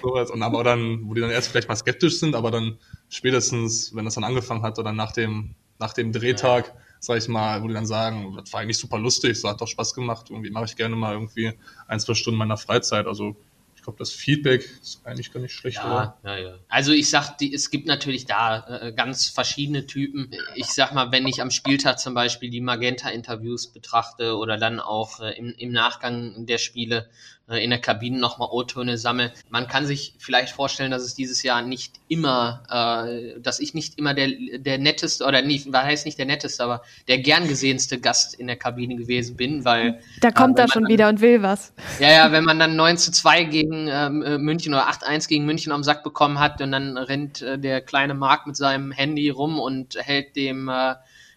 [0.00, 0.30] sowas.
[0.30, 2.78] Und aber dann, wo die dann erst vielleicht mal skeptisch sind, aber dann
[3.10, 6.74] spätestens, wenn das dann angefangen hat oder nach dem, nach dem Drehtag, ja.
[7.04, 9.66] Sag ich mal, wo die dann sagen, das war eigentlich super lustig, so hat doch
[9.66, 11.52] Spaß gemacht, irgendwie mache ich gerne mal irgendwie
[11.88, 13.06] ein, zwei Stunden meiner Freizeit.
[13.06, 13.36] Also
[13.82, 16.16] ich glaube, das Feedback ist eigentlich gar nicht schlecht, ja, oder?
[16.22, 16.54] Ja, ja.
[16.68, 20.30] Also ich sag, die, es gibt natürlich da äh, ganz verschiedene Typen.
[20.54, 25.18] Ich sag mal, wenn ich am Spieltag zum Beispiel die Magenta-Interviews betrachte oder dann auch
[25.18, 27.08] äh, im, im Nachgang der Spiele
[27.48, 29.32] äh, in der Kabine nochmal O-Töne sammle.
[29.50, 33.98] Man kann sich vielleicht vorstellen, dass es dieses Jahr nicht immer, äh, dass ich nicht
[33.98, 37.98] immer der, der netteste oder nicht, was heißt nicht der netteste, aber der gern gesehenste
[37.98, 40.00] Gast in der Kabine gewesen bin, weil.
[40.20, 41.72] Da kommt äh, er schon dann, wieder und will was.
[41.98, 45.44] Ja, ja, wenn man dann 9 zu 2 gegen ähm, äh, München oder 8-1 gegen
[45.44, 49.30] München am Sack bekommen hat und dann rennt äh, der kleine Marc mit seinem Handy
[49.30, 50.94] rum und hält dem äh,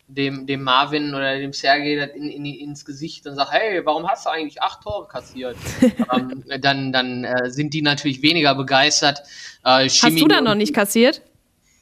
[0.07, 4.25] dem, dem Marvin oder dem Sergei in, in, ins Gesicht und sagt, hey, warum hast
[4.25, 5.57] du eigentlich acht Tore kassiert?
[5.81, 9.23] ähm, dann dann äh, sind die natürlich weniger begeistert.
[9.63, 11.21] Äh, hast du da noch nicht kassiert?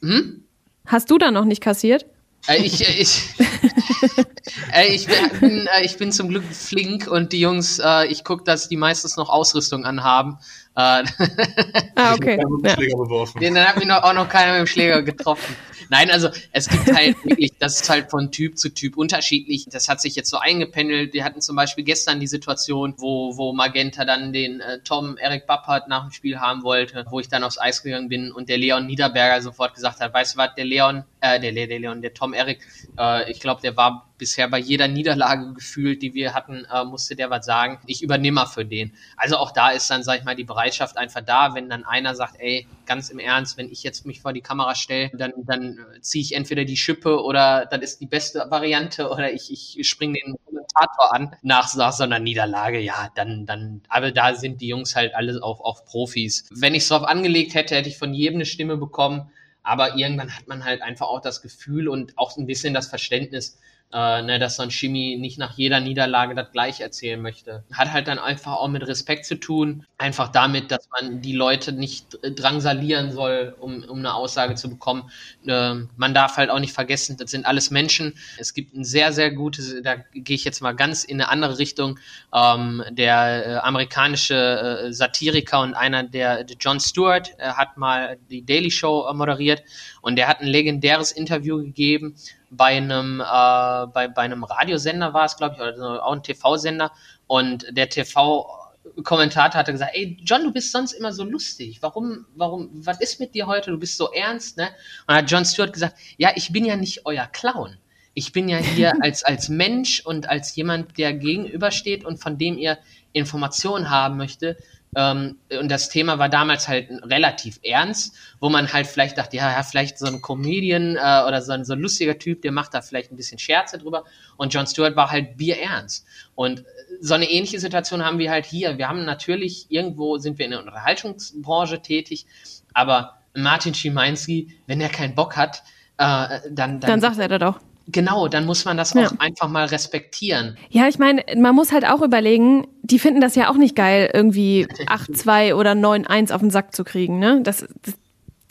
[0.01, 0.45] Hm?
[0.85, 2.05] Hast du da noch nicht kassiert?
[2.47, 3.29] Äh, ich, äh, ich,
[4.73, 8.43] äh, ich, bin, äh, ich bin zum Glück flink und die Jungs, äh, ich gucke,
[8.43, 10.37] dass die meistens noch Ausrüstung anhaben.
[10.75, 11.03] Äh,
[11.95, 12.39] ah, okay.
[12.39, 13.39] Ja.
[13.39, 15.55] Den hat mich noch, auch noch keiner mit dem Schläger getroffen.
[15.89, 19.65] Nein, also es gibt halt wirklich, das ist halt von Typ zu Typ unterschiedlich.
[19.69, 21.13] Das hat sich jetzt so eingependelt.
[21.13, 25.47] Wir hatten zum Beispiel gestern die Situation, wo, wo Magenta dann den äh, Tom Eric
[25.47, 28.57] Bappert nach dem Spiel haben wollte, wo ich dann aufs Eis gegangen bin und der
[28.57, 32.13] Leon Niederberger sofort gesagt hat, weißt du was, der Leon, äh, der, der Leon, der
[32.13, 32.59] Tom Eric,
[32.97, 37.15] äh, ich glaube, der war bisher bei jeder Niederlage gefühlt, die wir hatten, äh, musste
[37.15, 37.79] der was sagen.
[37.87, 38.93] Ich übernehme mal für den.
[39.17, 42.15] Also auch da ist dann, sag ich mal, die Bereitschaft einfach da, wenn dann einer
[42.15, 45.72] sagt, ey, ganz im Ernst, wenn ich jetzt mich vor die Kamera stelle, dann, dann
[46.01, 50.19] ziehe ich entweder die Schippe oder das ist die beste Variante oder ich, ich springe
[50.19, 52.79] den Kommentator an nach, nach so einer Niederlage.
[52.79, 56.47] Ja, dann, dann, aber da sind die Jungs halt alle auf, auf Profis.
[56.51, 59.31] Wenn ich es drauf angelegt hätte, hätte ich von jedem eine Stimme bekommen.
[59.63, 63.59] Aber irgendwann hat man halt einfach auch das Gefühl und auch ein bisschen das Verständnis,
[63.93, 67.63] äh, ne, dass so ein Chemie nicht nach jeder Niederlage das gleich erzählen möchte.
[67.71, 71.71] Hat halt dann einfach auch mit Respekt zu tun, einfach damit, dass man die Leute
[71.71, 75.11] nicht drangsalieren soll, um, um eine Aussage zu bekommen.
[75.45, 78.15] Äh, man darf halt auch nicht vergessen, das sind alles Menschen.
[78.37, 81.59] Es gibt ein sehr, sehr gutes, da gehe ich jetzt mal ganz in eine andere
[81.59, 81.99] Richtung,
[82.33, 88.17] ähm, der äh, amerikanische äh, Satiriker und einer der, der John Stewart, äh, hat mal
[88.31, 89.63] die Daily Show äh, moderiert
[90.01, 92.15] und der hat ein legendäres Interview gegeben,
[92.55, 96.91] bei einem, äh, bei, bei einem Radiosender war es, glaube ich, oder auch ein TV-Sender.
[97.27, 101.81] Und der TV-Kommentator hatte gesagt, ey, John, du bist sonst immer so lustig.
[101.81, 103.71] Warum, warum, was ist mit dir heute?
[103.71, 104.69] Du bist so ernst, ne?
[105.07, 107.77] Und hat John Stewart gesagt, ja, ich bin ja nicht euer Clown.
[108.13, 112.57] Ich bin ja hier als, als Mensch und als jemand, der gegenübersteht und von dem
[112.57, 112.77] ihr
[113.13, 114.57] Informationen haben möchte,
[114.95, 119.51] ähm, und das Thema war damals halt relativ ernst, wo man halt vielleicht dachte, ja,
[119.51, 122.73] ja vielleicht so ein Comedian äh, oder so ein, so ein lustiger Typ, der macht
[122.73, 124.03] da vielleicht ein bisschen Scherze drüber.
[124.37, 126.05] Und John Stewart war halt bierernst.
[126.35, 126.63] Und
[127.01, 128.77] so eine ähnliche Situation haben wir halt hier.
[128.77, 132.25] Wir haben natürlich, irgendwo sind wir in der Unterhaltungsbranche tätig,
[132.73, 135.63] aber Martin Schimanski, wenn er keinen Bock hat,
[135.97, 137.59] äh, dann, dann, dann sagt er das auch.
[137.87, 139.11] Genau, dann muss man das auch ja.
[139.19, 140.57] einfach mal respektieren.
[140.69, 144.09] Ja, ich meine, man muss halt auch überlegen, die finden das ja auch nicht geil,
[144.13, 147.19] irgendwie 8-2 oder 9-1 auf den Sack zu kriegen.
[147.19, 147.41] Ne?
[147.43, 147.95] Das, das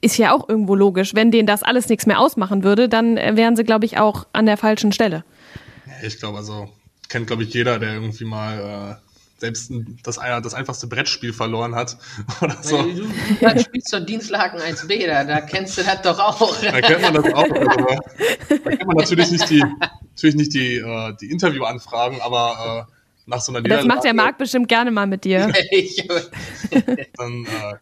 [0.03, 1.15] ist ja auch irgendwo logisch.
[1.15, 4.47] Wenn denen das alles nichts mehr ausmachen würde, dann wären sie, glaube ich, auch an
[4.47, 5.25] der falschen Stelle.
[6.05, 6.69] Ich glaube, also
[7.09, 9.12] kennt, glaube ich, jeder, der irgendwie mal äh,
[9.43, 9.73] selbst
[10.05, 11.99] das, das einfachste Brettspiel verloren hat.
[12.41, 12.81] Oder so.
[12.81, 13.03] Du,
[13.41, 16.57] du, spielst doch Dienstlagen 1b, da, da kennst du das doch auch.
[16.61, 17.43] Da kennt man das auch.
[17.43, 17.99] Also,
[18.49, 19.65] da kennt man natürlich nicht die,
[20.11, 22.93] natürlich nicht die, äh, die Interviewanfragen, aber äh,
[23.27, 23.89] nach so einer Niederlage.
[23.89, 25.49] Das macht der Marc bestimmt gerne mal mit dir.
[27.17, 27.75] dann, äh,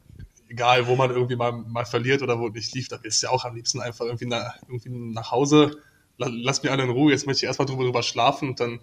[0.48, 3.32] egal, wo man irgendwie mal, mal verliert oder wo nicht lief, da bist du ja
[3.32, 5.76] auch am liebsten einfach irgendwie, na, irgendwie nach Hause.
[6.16, 8.80] Lass mich alle in Ruhe, jetzt möchte ich erstmal drüber, drüber schlafen und dann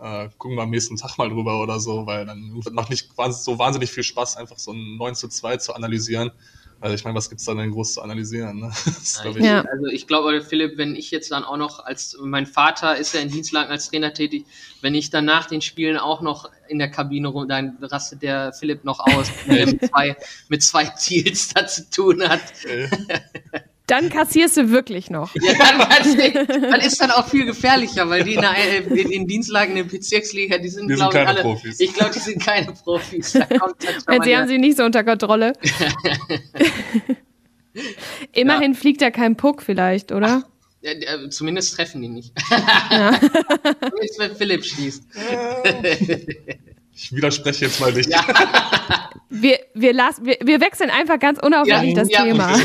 [0.00, 3.58] äh, gucken wir am nächsten Tag mal drüber oder so, weil dann macht nicht so
[3.58, 6.30] wahnsinnig viel Spaß, einfach so ein 9 zu 2 zu analysieren.
[6.82, 8.60] Also ich meine, was gibt's da denn groß zu analysieren?
[8.60, 8.72] Ne?
[9.36, 9.44] ich.
[9.44, 9.60] Ja.
[9.60, 13.20] Also ich glaube, Philipp, wenn ich jetzt dann auch noch als mein Vater ist ja
[13.20, 14.46] in Dienstlagen als Trainer tätig,
[14.80, 18.54] wenn ich dann nach den Spielen auch noch in der Kabine rum, dann rastet der
[18.54, 20.16] Philipp noch aus, mit zwei,
[20.48, 22.40] mit zwei Ziels da zu tun hat.
[23.90, 25.34] Dann kassierst du wirklich noch.
[25.34, 29.76] Ja, dann, dann ist dann auch viel gefährlicher, weil die in, der, in, in Dienstlagen
[29.76, 31.42] in der Bezirksliga, die sind, glaube ich, alle.
[31.42, 31.80] Profis.
[31.80, 33.32] Ich glaube, die sind keine Profis.
[33.32, 33.48] Da
[34.06, 35.54] halt sie haben sie nicht so unter Kontrolle.
[38.32, 38.78] Immerhin ja.
[38.78, 40.44] fliegt ja kein Puck vielleicht, oder?
[40.84, 42.32] Ach, zumindest treffen die nicht.
[42.50, 43.18] Ja.
[43.20, 45.04] Zumindest wenn Philipp schießt.
[46.94, 48.08] Ich widerspreche jetzt mal nicht.
[48.08, 48.24] Ja.
[49.32, 52.52] Wir, wir, lassen, wir, wir wechseln einfach ganz unauffällig ja, das ja, Thema.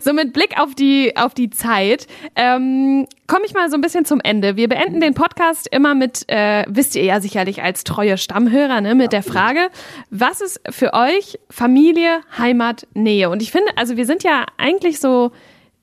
[0.00, 4.04] so mit Blick auf die, auf die Zeit ähm, komme ich mal so ein bisschen
[4.04, 4.56] zum Ende.
[4.56, 8.94] Wir beenden den Podcast immer mit, äh, wisst ihr ja sicherlich als treue Stammhörer, ne,
[8.94, 9.70] mit der Frage,
[10.10, 13.30] was ist für euch Familie, Heimat, Nähe?
[13.30, 15.32] Und ich finde, also wir sind ja eigentlich so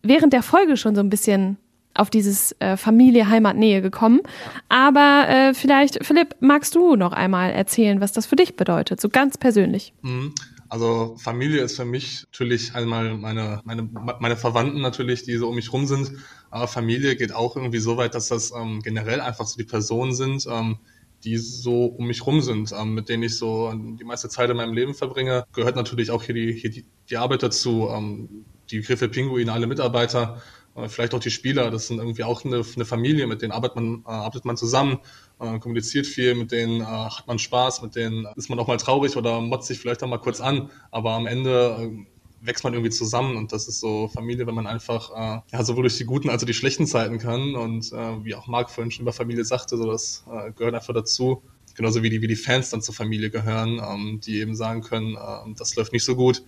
[0.03, 1.57] während der Folge schon so ein bisschen
[1.93, 4.21] auf dieses äh, Familie, Heimat, Nähe gekommen.
[4.69, 9.09] Aber äh, vielleicht, Philipp, magst du noch einmal erzählen, was das für dich bedeutet, so
[9.09, 9.93] ganz persönlich?
[10.01, 10.33] Mhm.
[10.69, 13.87] Also Familie ist für mich natürlich einmal meine, meine,
[14.19, 16.13] meine Verwandten natürlich, die so um mich rum sind.
[16.49, 20.15] Aber Familie geht auch irgendwie so weit, dass das ähm, generell einfach so die Personen
[20.15, 20.79] sind, ähm,
[21.23, 24.57] die so um mich rum sind, ähm, mit denen ich so die meiste Zeit in
[24.57, 25.45] meinem Leben verbringe.
[25.53, 29.67] Gehört natürlich auch hier die, hier die, die Arbeit dazu, ähm, die Griffe Pinguine, alle
[29.67, 30.41] Mitarbeiter
[30.87, 34.03] vielleicht auch die Spieler, das sind irgendwie auch eine, eine Familie, mit denen arbeitet man,
[34.05, 34.99] äh, arbeitet man zusammen,
[35.39, 38.77] äh, kommuniziert viel, mit denen äh, hat man Spaß, mit denen ist man auch mal
[38.77, 42.05] traurig oder motzt sich vielleicht auch mal kurz an, aber am Ende äh,
[42.45, 45.83] wächst man irgendwie zusammen und das ist so Familie, wenn man einfach äh, ja sowohl
[45.83, 48.91] durch die guten als auch die schlechten Zeiten kann und äh, wie auch Marc vorhin
[48.91, 51.43] schon über Familie sagte, so das äh, gehört einfach dazu.
[51.75, 55.15] Genauso wie die, wie die Fans dann zur Familie gehören, ähm, die eben sagen können,
[55.15, 56.43] äh, das läuft nicht so gut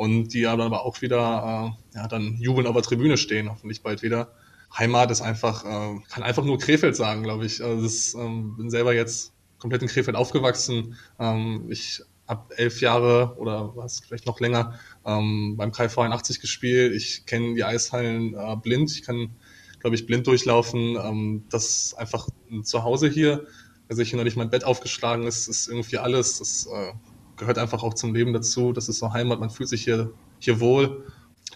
[0.00, 3.82] und die dann aber auch wieder äh, ja, dann jubeln auf der Tribüne stehen, hoffentlich
[3.82, 4.32] bald wieder.
[4.74, 7.62] Heimat ist einfach, äh, kann einfach nur Krefeld sagen, glaube ich.
[7.62, 10.96] Also das, ähm, bin selber jetzt komplett in Krefeld aufgewachsen.
[11.18, 16.94] Ähm, ich habe elf Jahre oder was vielleicht noch länger ähm, beim KV 81 gespielt.
[16.94, 18.90] Ich kenne die Eishallen äh, blind.
[18.92, 19.36] Ich kann,
[19.80, 20.96] glaube ich, blind durchlaufen.
[20.96, 23.46] Ähm, das ist einfach ein Zuhause hier.
[23.90, 26.38] Also ich noch nicht mein Bett aufgeschlagen ist, ist irgendwie alles.
[26.38, 26.92] Das äh,
[27.40, 28.72] gehört einfach auch zum Leben dazu.
[28.72, 31.04] Das ist so Heimat, man fühlt sich hier, hier wohl.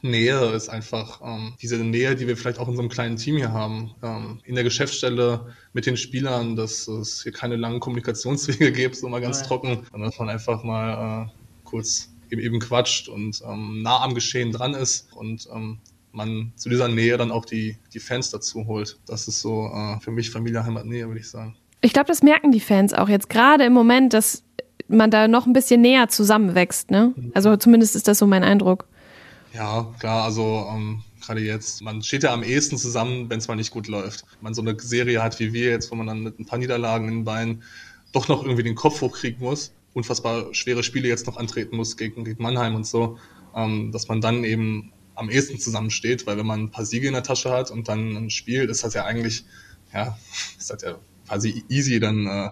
[0.02, 3.36] Nähe ist einfach ähm, diese Nähe, die wir vielleicht auch in so einem kleinen Team
[3.36, 3.94] hier haben.
[4.02, 9.08] Ähm, in der Geschäftsstelle mit den Spielern, dass es hier keine langen Kommunikationswege gibt, so
[9.08, 9.46] mal ganz ja.
[9.46, 11.30] trocken, sondern dass man einfach mal äh,
[11.64, 15.78] kurz eben quatscht und ähm, nah am Geschehen dran ist und ähm,
[16.12, 18.98] man zu dieser Nähe dann auch die, die Fans dazu holt.
[19.06, 21.56] Das ist so äh, für mich Familie, Heimat, Nähe, würde ich sagen.
[21.80, 24.42] Ich glaube, das merken die Fans auch jetzt gerade im Moment, dass
[24.88, 27.14] man da noch ein bisschen näher zusammenwächst, ne?
[27.34, 28.86] Also zumindest ist das so mein Eindruck.
[29.52, 33.54] Ja, klar, also ähm, gerade jetzt, man steht ja am ehesten zusammen, wenn es mal
[33.54, 34.24] nicht gut läuft.
[34.32, 36.58] Wenn man so eine Serie hat wie wir jetzt, wo man dann mit ein paar
[36.58, 37.62] Niederlagen in den Beinen
[38.12, 42.24] doch noch irgendwie den Kopf hochkriegen muss, unfassbar schwere Spiele jetzt noch antreten muss gegen,
[42.24, 43.18] gegen Mannheim und so,
[43.54, 47.14] ähm, dass man dann eben am ehesten zusammensteht, weil wenn man ein paar Siege in
[47.14, 49.44] der Tasche hat und dann ein Spiel, ist das ja eigentlich,
[49.92, 50.18] ja,
[50.58, 52.50] ist das ja quasi easy, dann äh,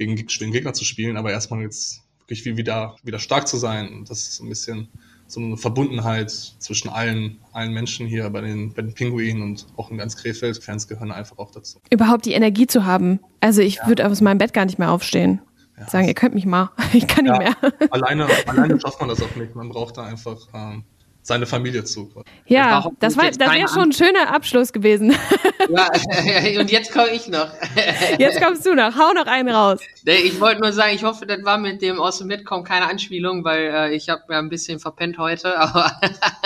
[0.00, 4.06] gegen den Gegner zu spielen, aber erstmal jetzt wirklich wieder, wieder stark zu sein.
[4.08, 4.88] Das ist so ein bisschen
[5.26, 9.90] so eine Verbundenheit zwischen allen, allen Menschen hier bei den, bei den Pinguinen und auch
[9.90, 10.62] in ganz Krefeld.
[10.64, 11.80] Fans gehören einfach auch dazu.
[11.90, 13.20] Überhaupt die Energie zu haben.
[13.40, 13.86] Also ich ja.
[13.88, 15.42] würde aus meinem Bett gar nicht mehr aufstehen.
[15.78, 15.88] Ja.
[15.88, 16.70] Sagen, ihr könnt mich mal.
[16.94, 17.72] Ich kann ja, nicht mehr.
[17.90, 19.54] Alleine, alleine schafft man das auch nicht.
[19.54, 20.84] Man braucht da einfach ähm,
[21.22, 22.10] seine Familie zu.
[22.46, 25.14] Ja, das, war, das wäre schon ein schöner Abschluss gewesen.
[25.68, 25.88] Ja,
[26.60, 27.48] und jetzt komme ich noch.
[28.18, 28.96] Jetzt kommst du noch.
[28.96, 29.78] Hau noch einen raus.
[30.04, 33.44] Ich wollte nur sagen, ich hoffe, das war mit dem aus dem Mitkommen keine Anspielung,
[33.44, 35.56] weil äh, ich habe ja ein bisschen verpennt heute.
[35.56, 35.92] Aber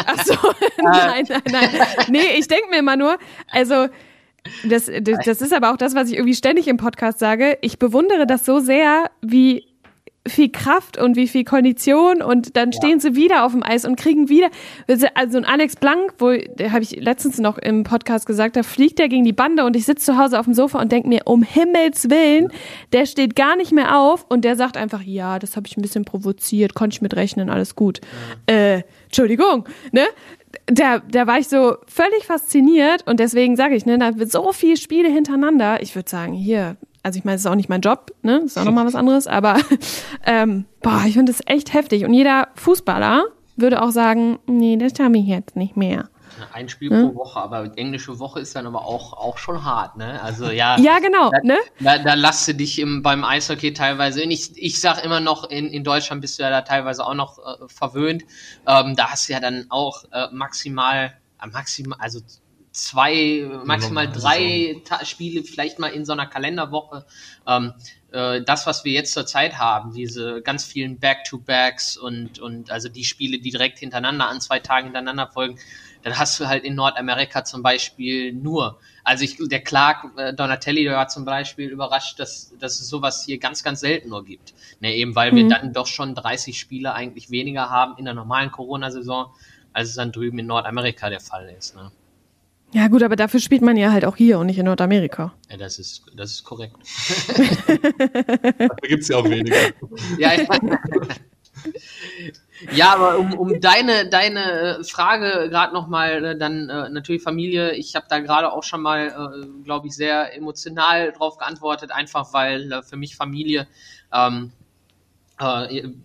[0.05, 0.35] Ach so,
[0.83, 1.71] nein, nein, nein.
[2.09, 3.17] Nee, ich denke mir immer nur,
[3.51, 3.89] also
[4.65, 7.57] das, das, das ist aber auch das, was ich irgendwie ständig im Podcast sage.
[7.63, 9.74] Ich bewundere das so sehr, wie
[10.27, 13.01] viel Kraft und wie viel Kondition und dann stehen ja.
[13.01, 14.49] sie wieder auf dem Eis und kriegen wieder
[15.15, 19.09] also ein Alex Blank, wo habe ich letztens noch im Podcast gesagt, da fliegt er
[19.09, 21.43] gegen die Bande und ich sitze zu Hause auf dem Sofa und denke mir um
[21.43, 22.51] Himmels willen,
[22.95, 25.83] der steht gar nicht mehr auf und der sagt einfach ja, das habe ich ein
[25.83, 28.01] bisschen provoziert, konnte ich mitrechnen, alles gut.
[28.49, 28.55] Ja.
[28.55, 30.07] Äh, Entschuldigung, ne?
[30.67, 34.53] Da, da war ich so völlig fasziniert und deswegen sage ich, ne, da wird so
[34.53, 35.83] viel Spiele hintereinander.
[35.83, 38.41] Ich würde sagen, hier also ich meine, es ist auch nicht mein Job, ne?
[38.41, 39.59] Das ist auch nochmal was anderes, aber
[40.27, 42.05] ähm, boah, ich finde das echt heftig.
[42.05, 46.09] Und jeder Fußballer würde auch sagen, nee, das habe ich jetzt nicht mehr.
[46.53, 47.07] Ein Spiel ja.
[47.07, 50.21] pro Woche, aber englische Woche ist dann aber auch, auch schon hart, ne?
[50.23, 50.79] Also ja.
[50.79, 51.59] Ja, genau, da, ne?
[51.79, 54.23] Da, da lasst du dich im, beim Eishockey teilweise.
[54.23, 57.39] Ich, ich sag immer noch, in, in Deutschland bist du ja da teilweise auch noch
[57.39, 58.25] äh, verwöhnt.
[58.67, 62.21] Ähm, da hast du ja dann auch äh, maximal, äh, maximal, also
[62.75, 67.07] zwei, maximal drei Spiele, vielleicht mal in so einer Kalenderwoche.
[67.47, 67.73] Ähm,
[68.11, 73.05] äh, das, was wir jetzt zurzeit haben, diese ganz vielen Back-to-Backs und, und also die
[73.05, 75.59] Spiele, die direkt hintereinander an zwei Tagen hintereinander folgen,
[76.03, 78.79] dann hast du halt in Nordamerika zum Beispiel nur.
[79.05, 83.25] Also ich, der Clark äh, Donatelli der war zum Beispiel überrascht, dass, dass es sowas
[83.25, 84.53] hier ganz, ganz selten nur gibt.
[84.81, 85.37] Ne, eben weil mhm.
[85.37, 89.33] wir dann doch schon 30 Spiele eigentlich weniger haben in der normalen Corona-Saison,
[89.73, 91.77] als es dann drüben in Nordamerika der Fall ist.
[91.77, 91.93] Ne?
[92.75, 95.33] Ja, gut, aber dafür spielt man ja halt auch hier und nicht in Nordamerika.
[95.49, 96.75] Ja, das ist, das ist korrekt.
[98.59, 99.57] da gibt es ja auch weniger.
[100.19, 100.49] Ja, ja.
[102.73, 107.95] ja, aber um, um deine, deine Frage gerade nochmal, äh, dann äh, natürlich Familie, ich
[107.95, 112.73] habe da gerade auch schon mal, äh, glaube ich, sehr emotional drauf geantwortet, einfach weil
[112.73, 113.69] äh, für mich Familie
[114.13, 114.64] ähm, äh,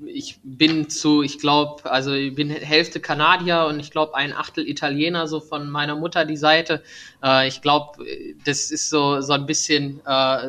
[0.07, 4.67] ich bin zu, ich glaube, also ich bin Hälfte Kanadier und ich glaube ein Achtel
[4.67, 6.81] Italiener, so von meiner Mutter die Seite.
[7.23, 8.03] Äh, ich glaube,
[8.43, 10.47] das ist so, so ein bisschen äh,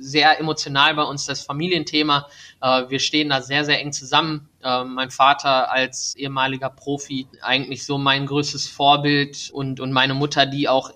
[0.00, 2.28] sehr emotional bei uns, das Familienthema.
[2.60, 4.48] wir stehen da sehr, sehr eng zusammen.
[4.62, 10.68] mein Vater als ehemaliger Profi, eigentlich so mein größtes Vorbild und, und meine Mutter, die
[10.68, 10.90] auch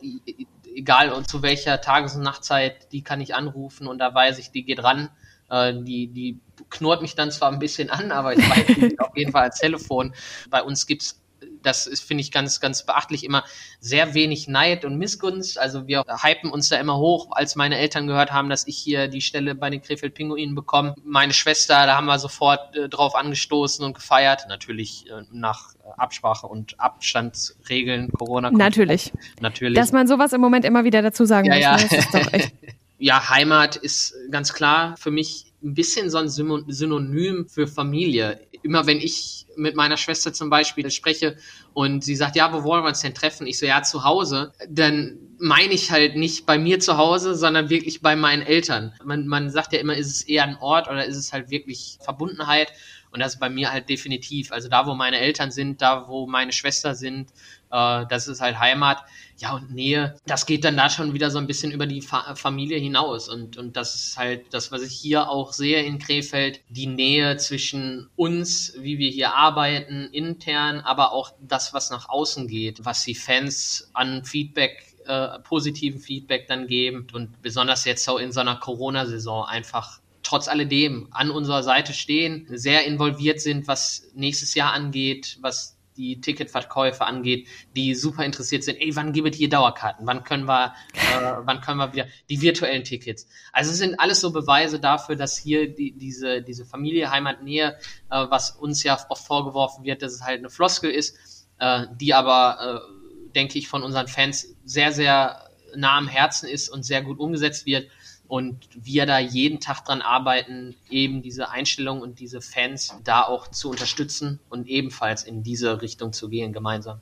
[0.74, 4.64] egal zu welcher Tages- und Nachtzeit, die kann ich anrufen und da weiß ich, die
[4.64, 5.10] geht ran.
[5.52, 9.44] Die, die knurrt mich dann zwar ein bisschen an, aber ich weiß auf jeden Fall
[9.44, 10.14] als Telefon.
[10.50, 11.22] Bei uns gibt's
[11.62, 13.44] das ist, finde ich, ganz, ganz beachtlich, immer
[13.80, 15.58] sehr wenig Neid und Missgunst.
[15.58, 19.08] Also wir hypen uns da immer hoch, als meine Eltern gehört haben, dass ich hier
[19.08, 20.94] die Stelle bei den Krefeld-Pinguinen bekomme.
[21.04, 24.46] Meine Schwester, da haben wir sofort äh, drauf angestoßen und gefeiert.
[24.48, 28.48] Natürlich äh, nach Absprache und Abstandsregeln, Corona.
[28.48, 28.58] -Konzept.
[28.58, 29.12] Natürlich.
[29.40, 29.78] Natürlich.
[29.78, 31.62] Dass man sowas im Moment immer wieder dazu sagen ja, muss.
[31.62, 31.76] Ja.
[31.76, 31.88] Ne?
[31.90, 32.52] Das ist doch echt
[33.02, 38.40] ja, Heimat ist ganz klar für mich ein bisschen so ein Synonym für Familie.
[38.62, 41.36] Immer wenn ich mit meiner Schwester zum Beispiel spreche
[41.74, 43.48] und sie sagt, ja, wo wollen wir uns denn treffen?
[43.48, 44.52] Ich so, ja, zu Hause.
[44.68, 48.94] Dann meine ich halt nicht bei mir zu Hause, sondern wirklich bei meinen Eltern.
[49.04, 51.98] Man, man sagt ja immer, ist es eher ein Ort oder ist es halt wirklich
[52.00, 52.72] Verbundenheit?
[53.10, 54.52] Und das ist bei mir halt definitiv.
[54.52, 57.30] Also da, wo meine Eltern sind, da, wo meine Schwester sind,
[57.70, 59.04] äh, das ist halt Heimat.
[59.36, 62.36] Ja, und Nähe, das geht dann da schon wieder so ein bisschen über die Fa
[62.36, 63.28] Familie hinaus.
[63.28, 67.36] Und, und das ist halt das, was ich hier auch sehe in Krefeld, die Nähe
[67.36, 73.02] zwischen uns, wie wir hier arbeiten, intern, aber auch das, was nach außen geht, was
[73.02, 78.40] die Fans an Feedback äh, positiven Feedback dann geben und besonders jetzt so in so
[78.40, 84.72] einer Corona-Saison einfach trotz alledem an unserer Seite stehen, sehr involviert sind, was nächstes Jahr
[84.72, 88.80] angeht, was die Ticketverkäufe angeht, die super interessiert sind.
[88.80, 90.06] Ey, wann gibt es hier Dauerkarten?
[90.06, 93.28] Wann können wir, äh, wann können wir wieder die virtuellen Tickets?
[93.52, 97.76] Also es sind alles so Beweise dafür, dass hier die, diese diese Familie Heimatnähe,
[98.10, 102.14] äh, was uns ja oft vorgeworfen wird, dass es halt eine Floskel ist, äh, die
[102.14, 103.01] aber äh,
[103.34, 107.66] denke ich von unseren Fans sehr sehr nah am Herzen ist und sehr gut umgesetzt
[107.66, 107.88] wird
[108.28, 113.48] und wir da jeden Tag dran arbeiten, eben diese Einstellung und diese Fans da auch
[113.48, 117.00] zu unterstützen und ebenfalls in diese Richtung zu gehen gemeinsam.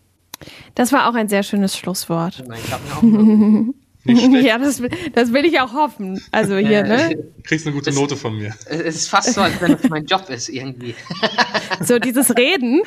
[0.75, 2.43] Das war auch ein sehr schönes Schlusswort.
[4.43, 4.83] ja, das,
[5.15, 6.23] das will ich auch hoffen.
[6.33, 7.17] Also hier, ne?
[7.17, 8.55] Du kriegst eine gute Note von mir.
[8.67, 10.95] Es ist fast so, als wenn es mein Job ist, irgendwie.
[11.83, 12.83] So dieses Reden.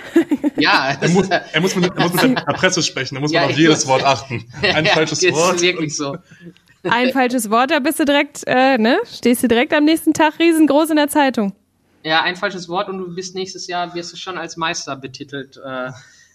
[0.58, 0.95] Ja.
[1.02, 3.58] Er muss, er muss, mit, er muss mit der Presse sprechen, da muss man auf
[3.58, 4.45] jedes Wort achten.
[4.62, 5.56] Ein ja, falsches Wort.
[5.56, 6.17] Ist wirklich so
[6.84, 8.99] ein falsches Wort, da bist du direkt, äh, ne?
[9.06, 11.54] Stehst du direkt am nächsten Tag riesengroß in der Zeitung.
[12.04, 15.58] Ja, ein falsches Wort und du bist nächstes Jahr, wirst du schon als Meister betitelt.
[15.58, 15.91] Äh,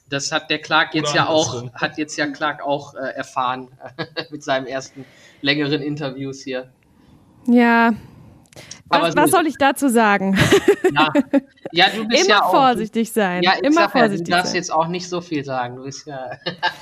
[0.09, 3.69] das hat der Clark jetzt ja auch, hat jetzt ja Clark auch äh, erfahren
[4.31, 5.05] mit seinem ersten
[5.43, 6.71] längeren Interviews hier.
[7.47, 7.93] Ja.
[8.89, 10.37] Was, was soll ich dazu sagen?
[10.93, 11.13] Ja,
[11.73, 13.43] ja du bist immer ja auch, vorsichtig sein.
[13.43, 14.57] Ja, immer ja, vorsichtig du darfst sein.
[14.57, 15.77] jetzt auch nicht so viel sagen.
[15.77, 16.31] Du bist ja.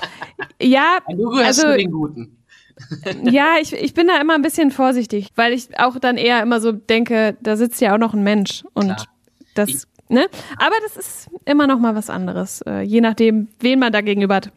[0.61, 2.37] ja, du gehörst also, zu den Guten
[3.23, 6.61] ja, ich, ich bin da immer ein bisschen vorsichtig, weil ich auch dann eher immer
[6.61, 9.07] so denke, da sitzt ja auch noch ein Mensch und Klar.
[9.55, 10.27] das, ne?
[10.57, 14.35] Aber das ist immer noch mal was anderes, äh, je nachdem, wen man da gegenüber
[14.35, 14.51] hat.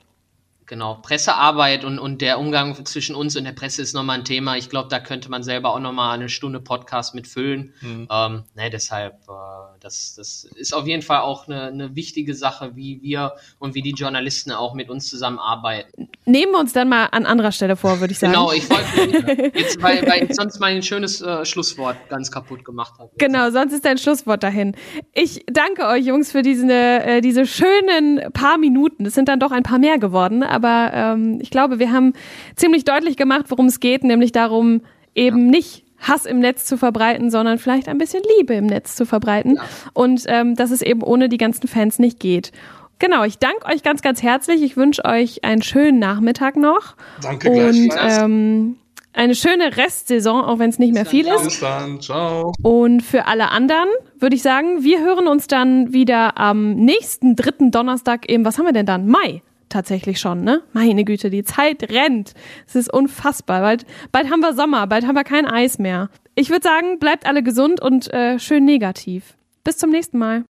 [0.70, 4.56] Genau, Pressearbeit und, und der Umgang zwischen uns und der Presse ist nochmal ein Thema.
[4.56, 7.75] Ich glaube, da könnte man selber auch nochmal eine Stunde Podcast mitfüllen.
[7.81, 8.06] Mhm.
[8.08, 12.77] Ähm, ne, deshalb, äh, das, das ist auf jeden Fall auch eine, eine wichtige Sache,
[12.77, 16.08] wie wir und wie die Journalisten auch mit uns zusammenarbeiten.
[16.25, 18.33] Nehmen wir uns dann mal an anderer Stelle vor, würde ich sagen.
[18.33, 22.94] Genau, ich wollte jetzt, weil, weil ich sonst mein schönes äh, Schlusswort ganz kaputt gemacht
[23.00, 23.10] habe.
[23.18, 24.77] Genau, sonst ist dein Schlusswort dahin.
[25.14, 29.04] Ich danke euch Jungs für diese, äh, diese schönen paar Minuten.
[29.04, 32.13] Es sind dann doch ein paar mehr geworden, aber aber ähm, ich glaube, wir haben
[32.56, 34.83] ziemlich deutlich gemacht, worum es geht, nämlich darum,
[35.15, 35.50] eben ja.
[35.50, 39.56] nicht Hass im Netz zu verbreiten, sondern vielleicht ein bisschen Liebe im Netz zu verbreiten.
[39.56, 39.63] Ja.
[39.92, 42.52] Und ähm, dass es eben ohne die ganzen Fans nicht geht.
[42.98, 44.63] Genau, ich danke euch ganz, ganz herzlich.
[44.63, 46.96] Ich wünsche euch einen schönen Nachmittag noch.
[47.23, 48.77] Danke Und ähm,
[49.13, 51.44] eine schöne Restsaison, auch wenn es nicht mehr viel ist.
[51.44, 52.52] Bis dann, ciao.
[52.63, 53.88] Und für alle anderen
[54.19, 58.67] würde ich sagen, wir hören uns dann wieder am nächsten dritten Donnerstag im, was haben
[58.67, 59.08] wir denn dann?
[59.08, 60.62] Mai tatsächlich schon, ne?
[60.73, 62.35] Meine Güte, die Zeit rennt.
[62.66, 63.60] Es ist unfassbar.
[63.60, 66.10] Bald, bald haben wir Sommer, bald haben wir kein Eis mehr.
[66.35, 69.35] Ich würde sagen, bleibt alle gesund und äh, schön negativ.
[69.64, 70.38] Bis zum nächsten Mal.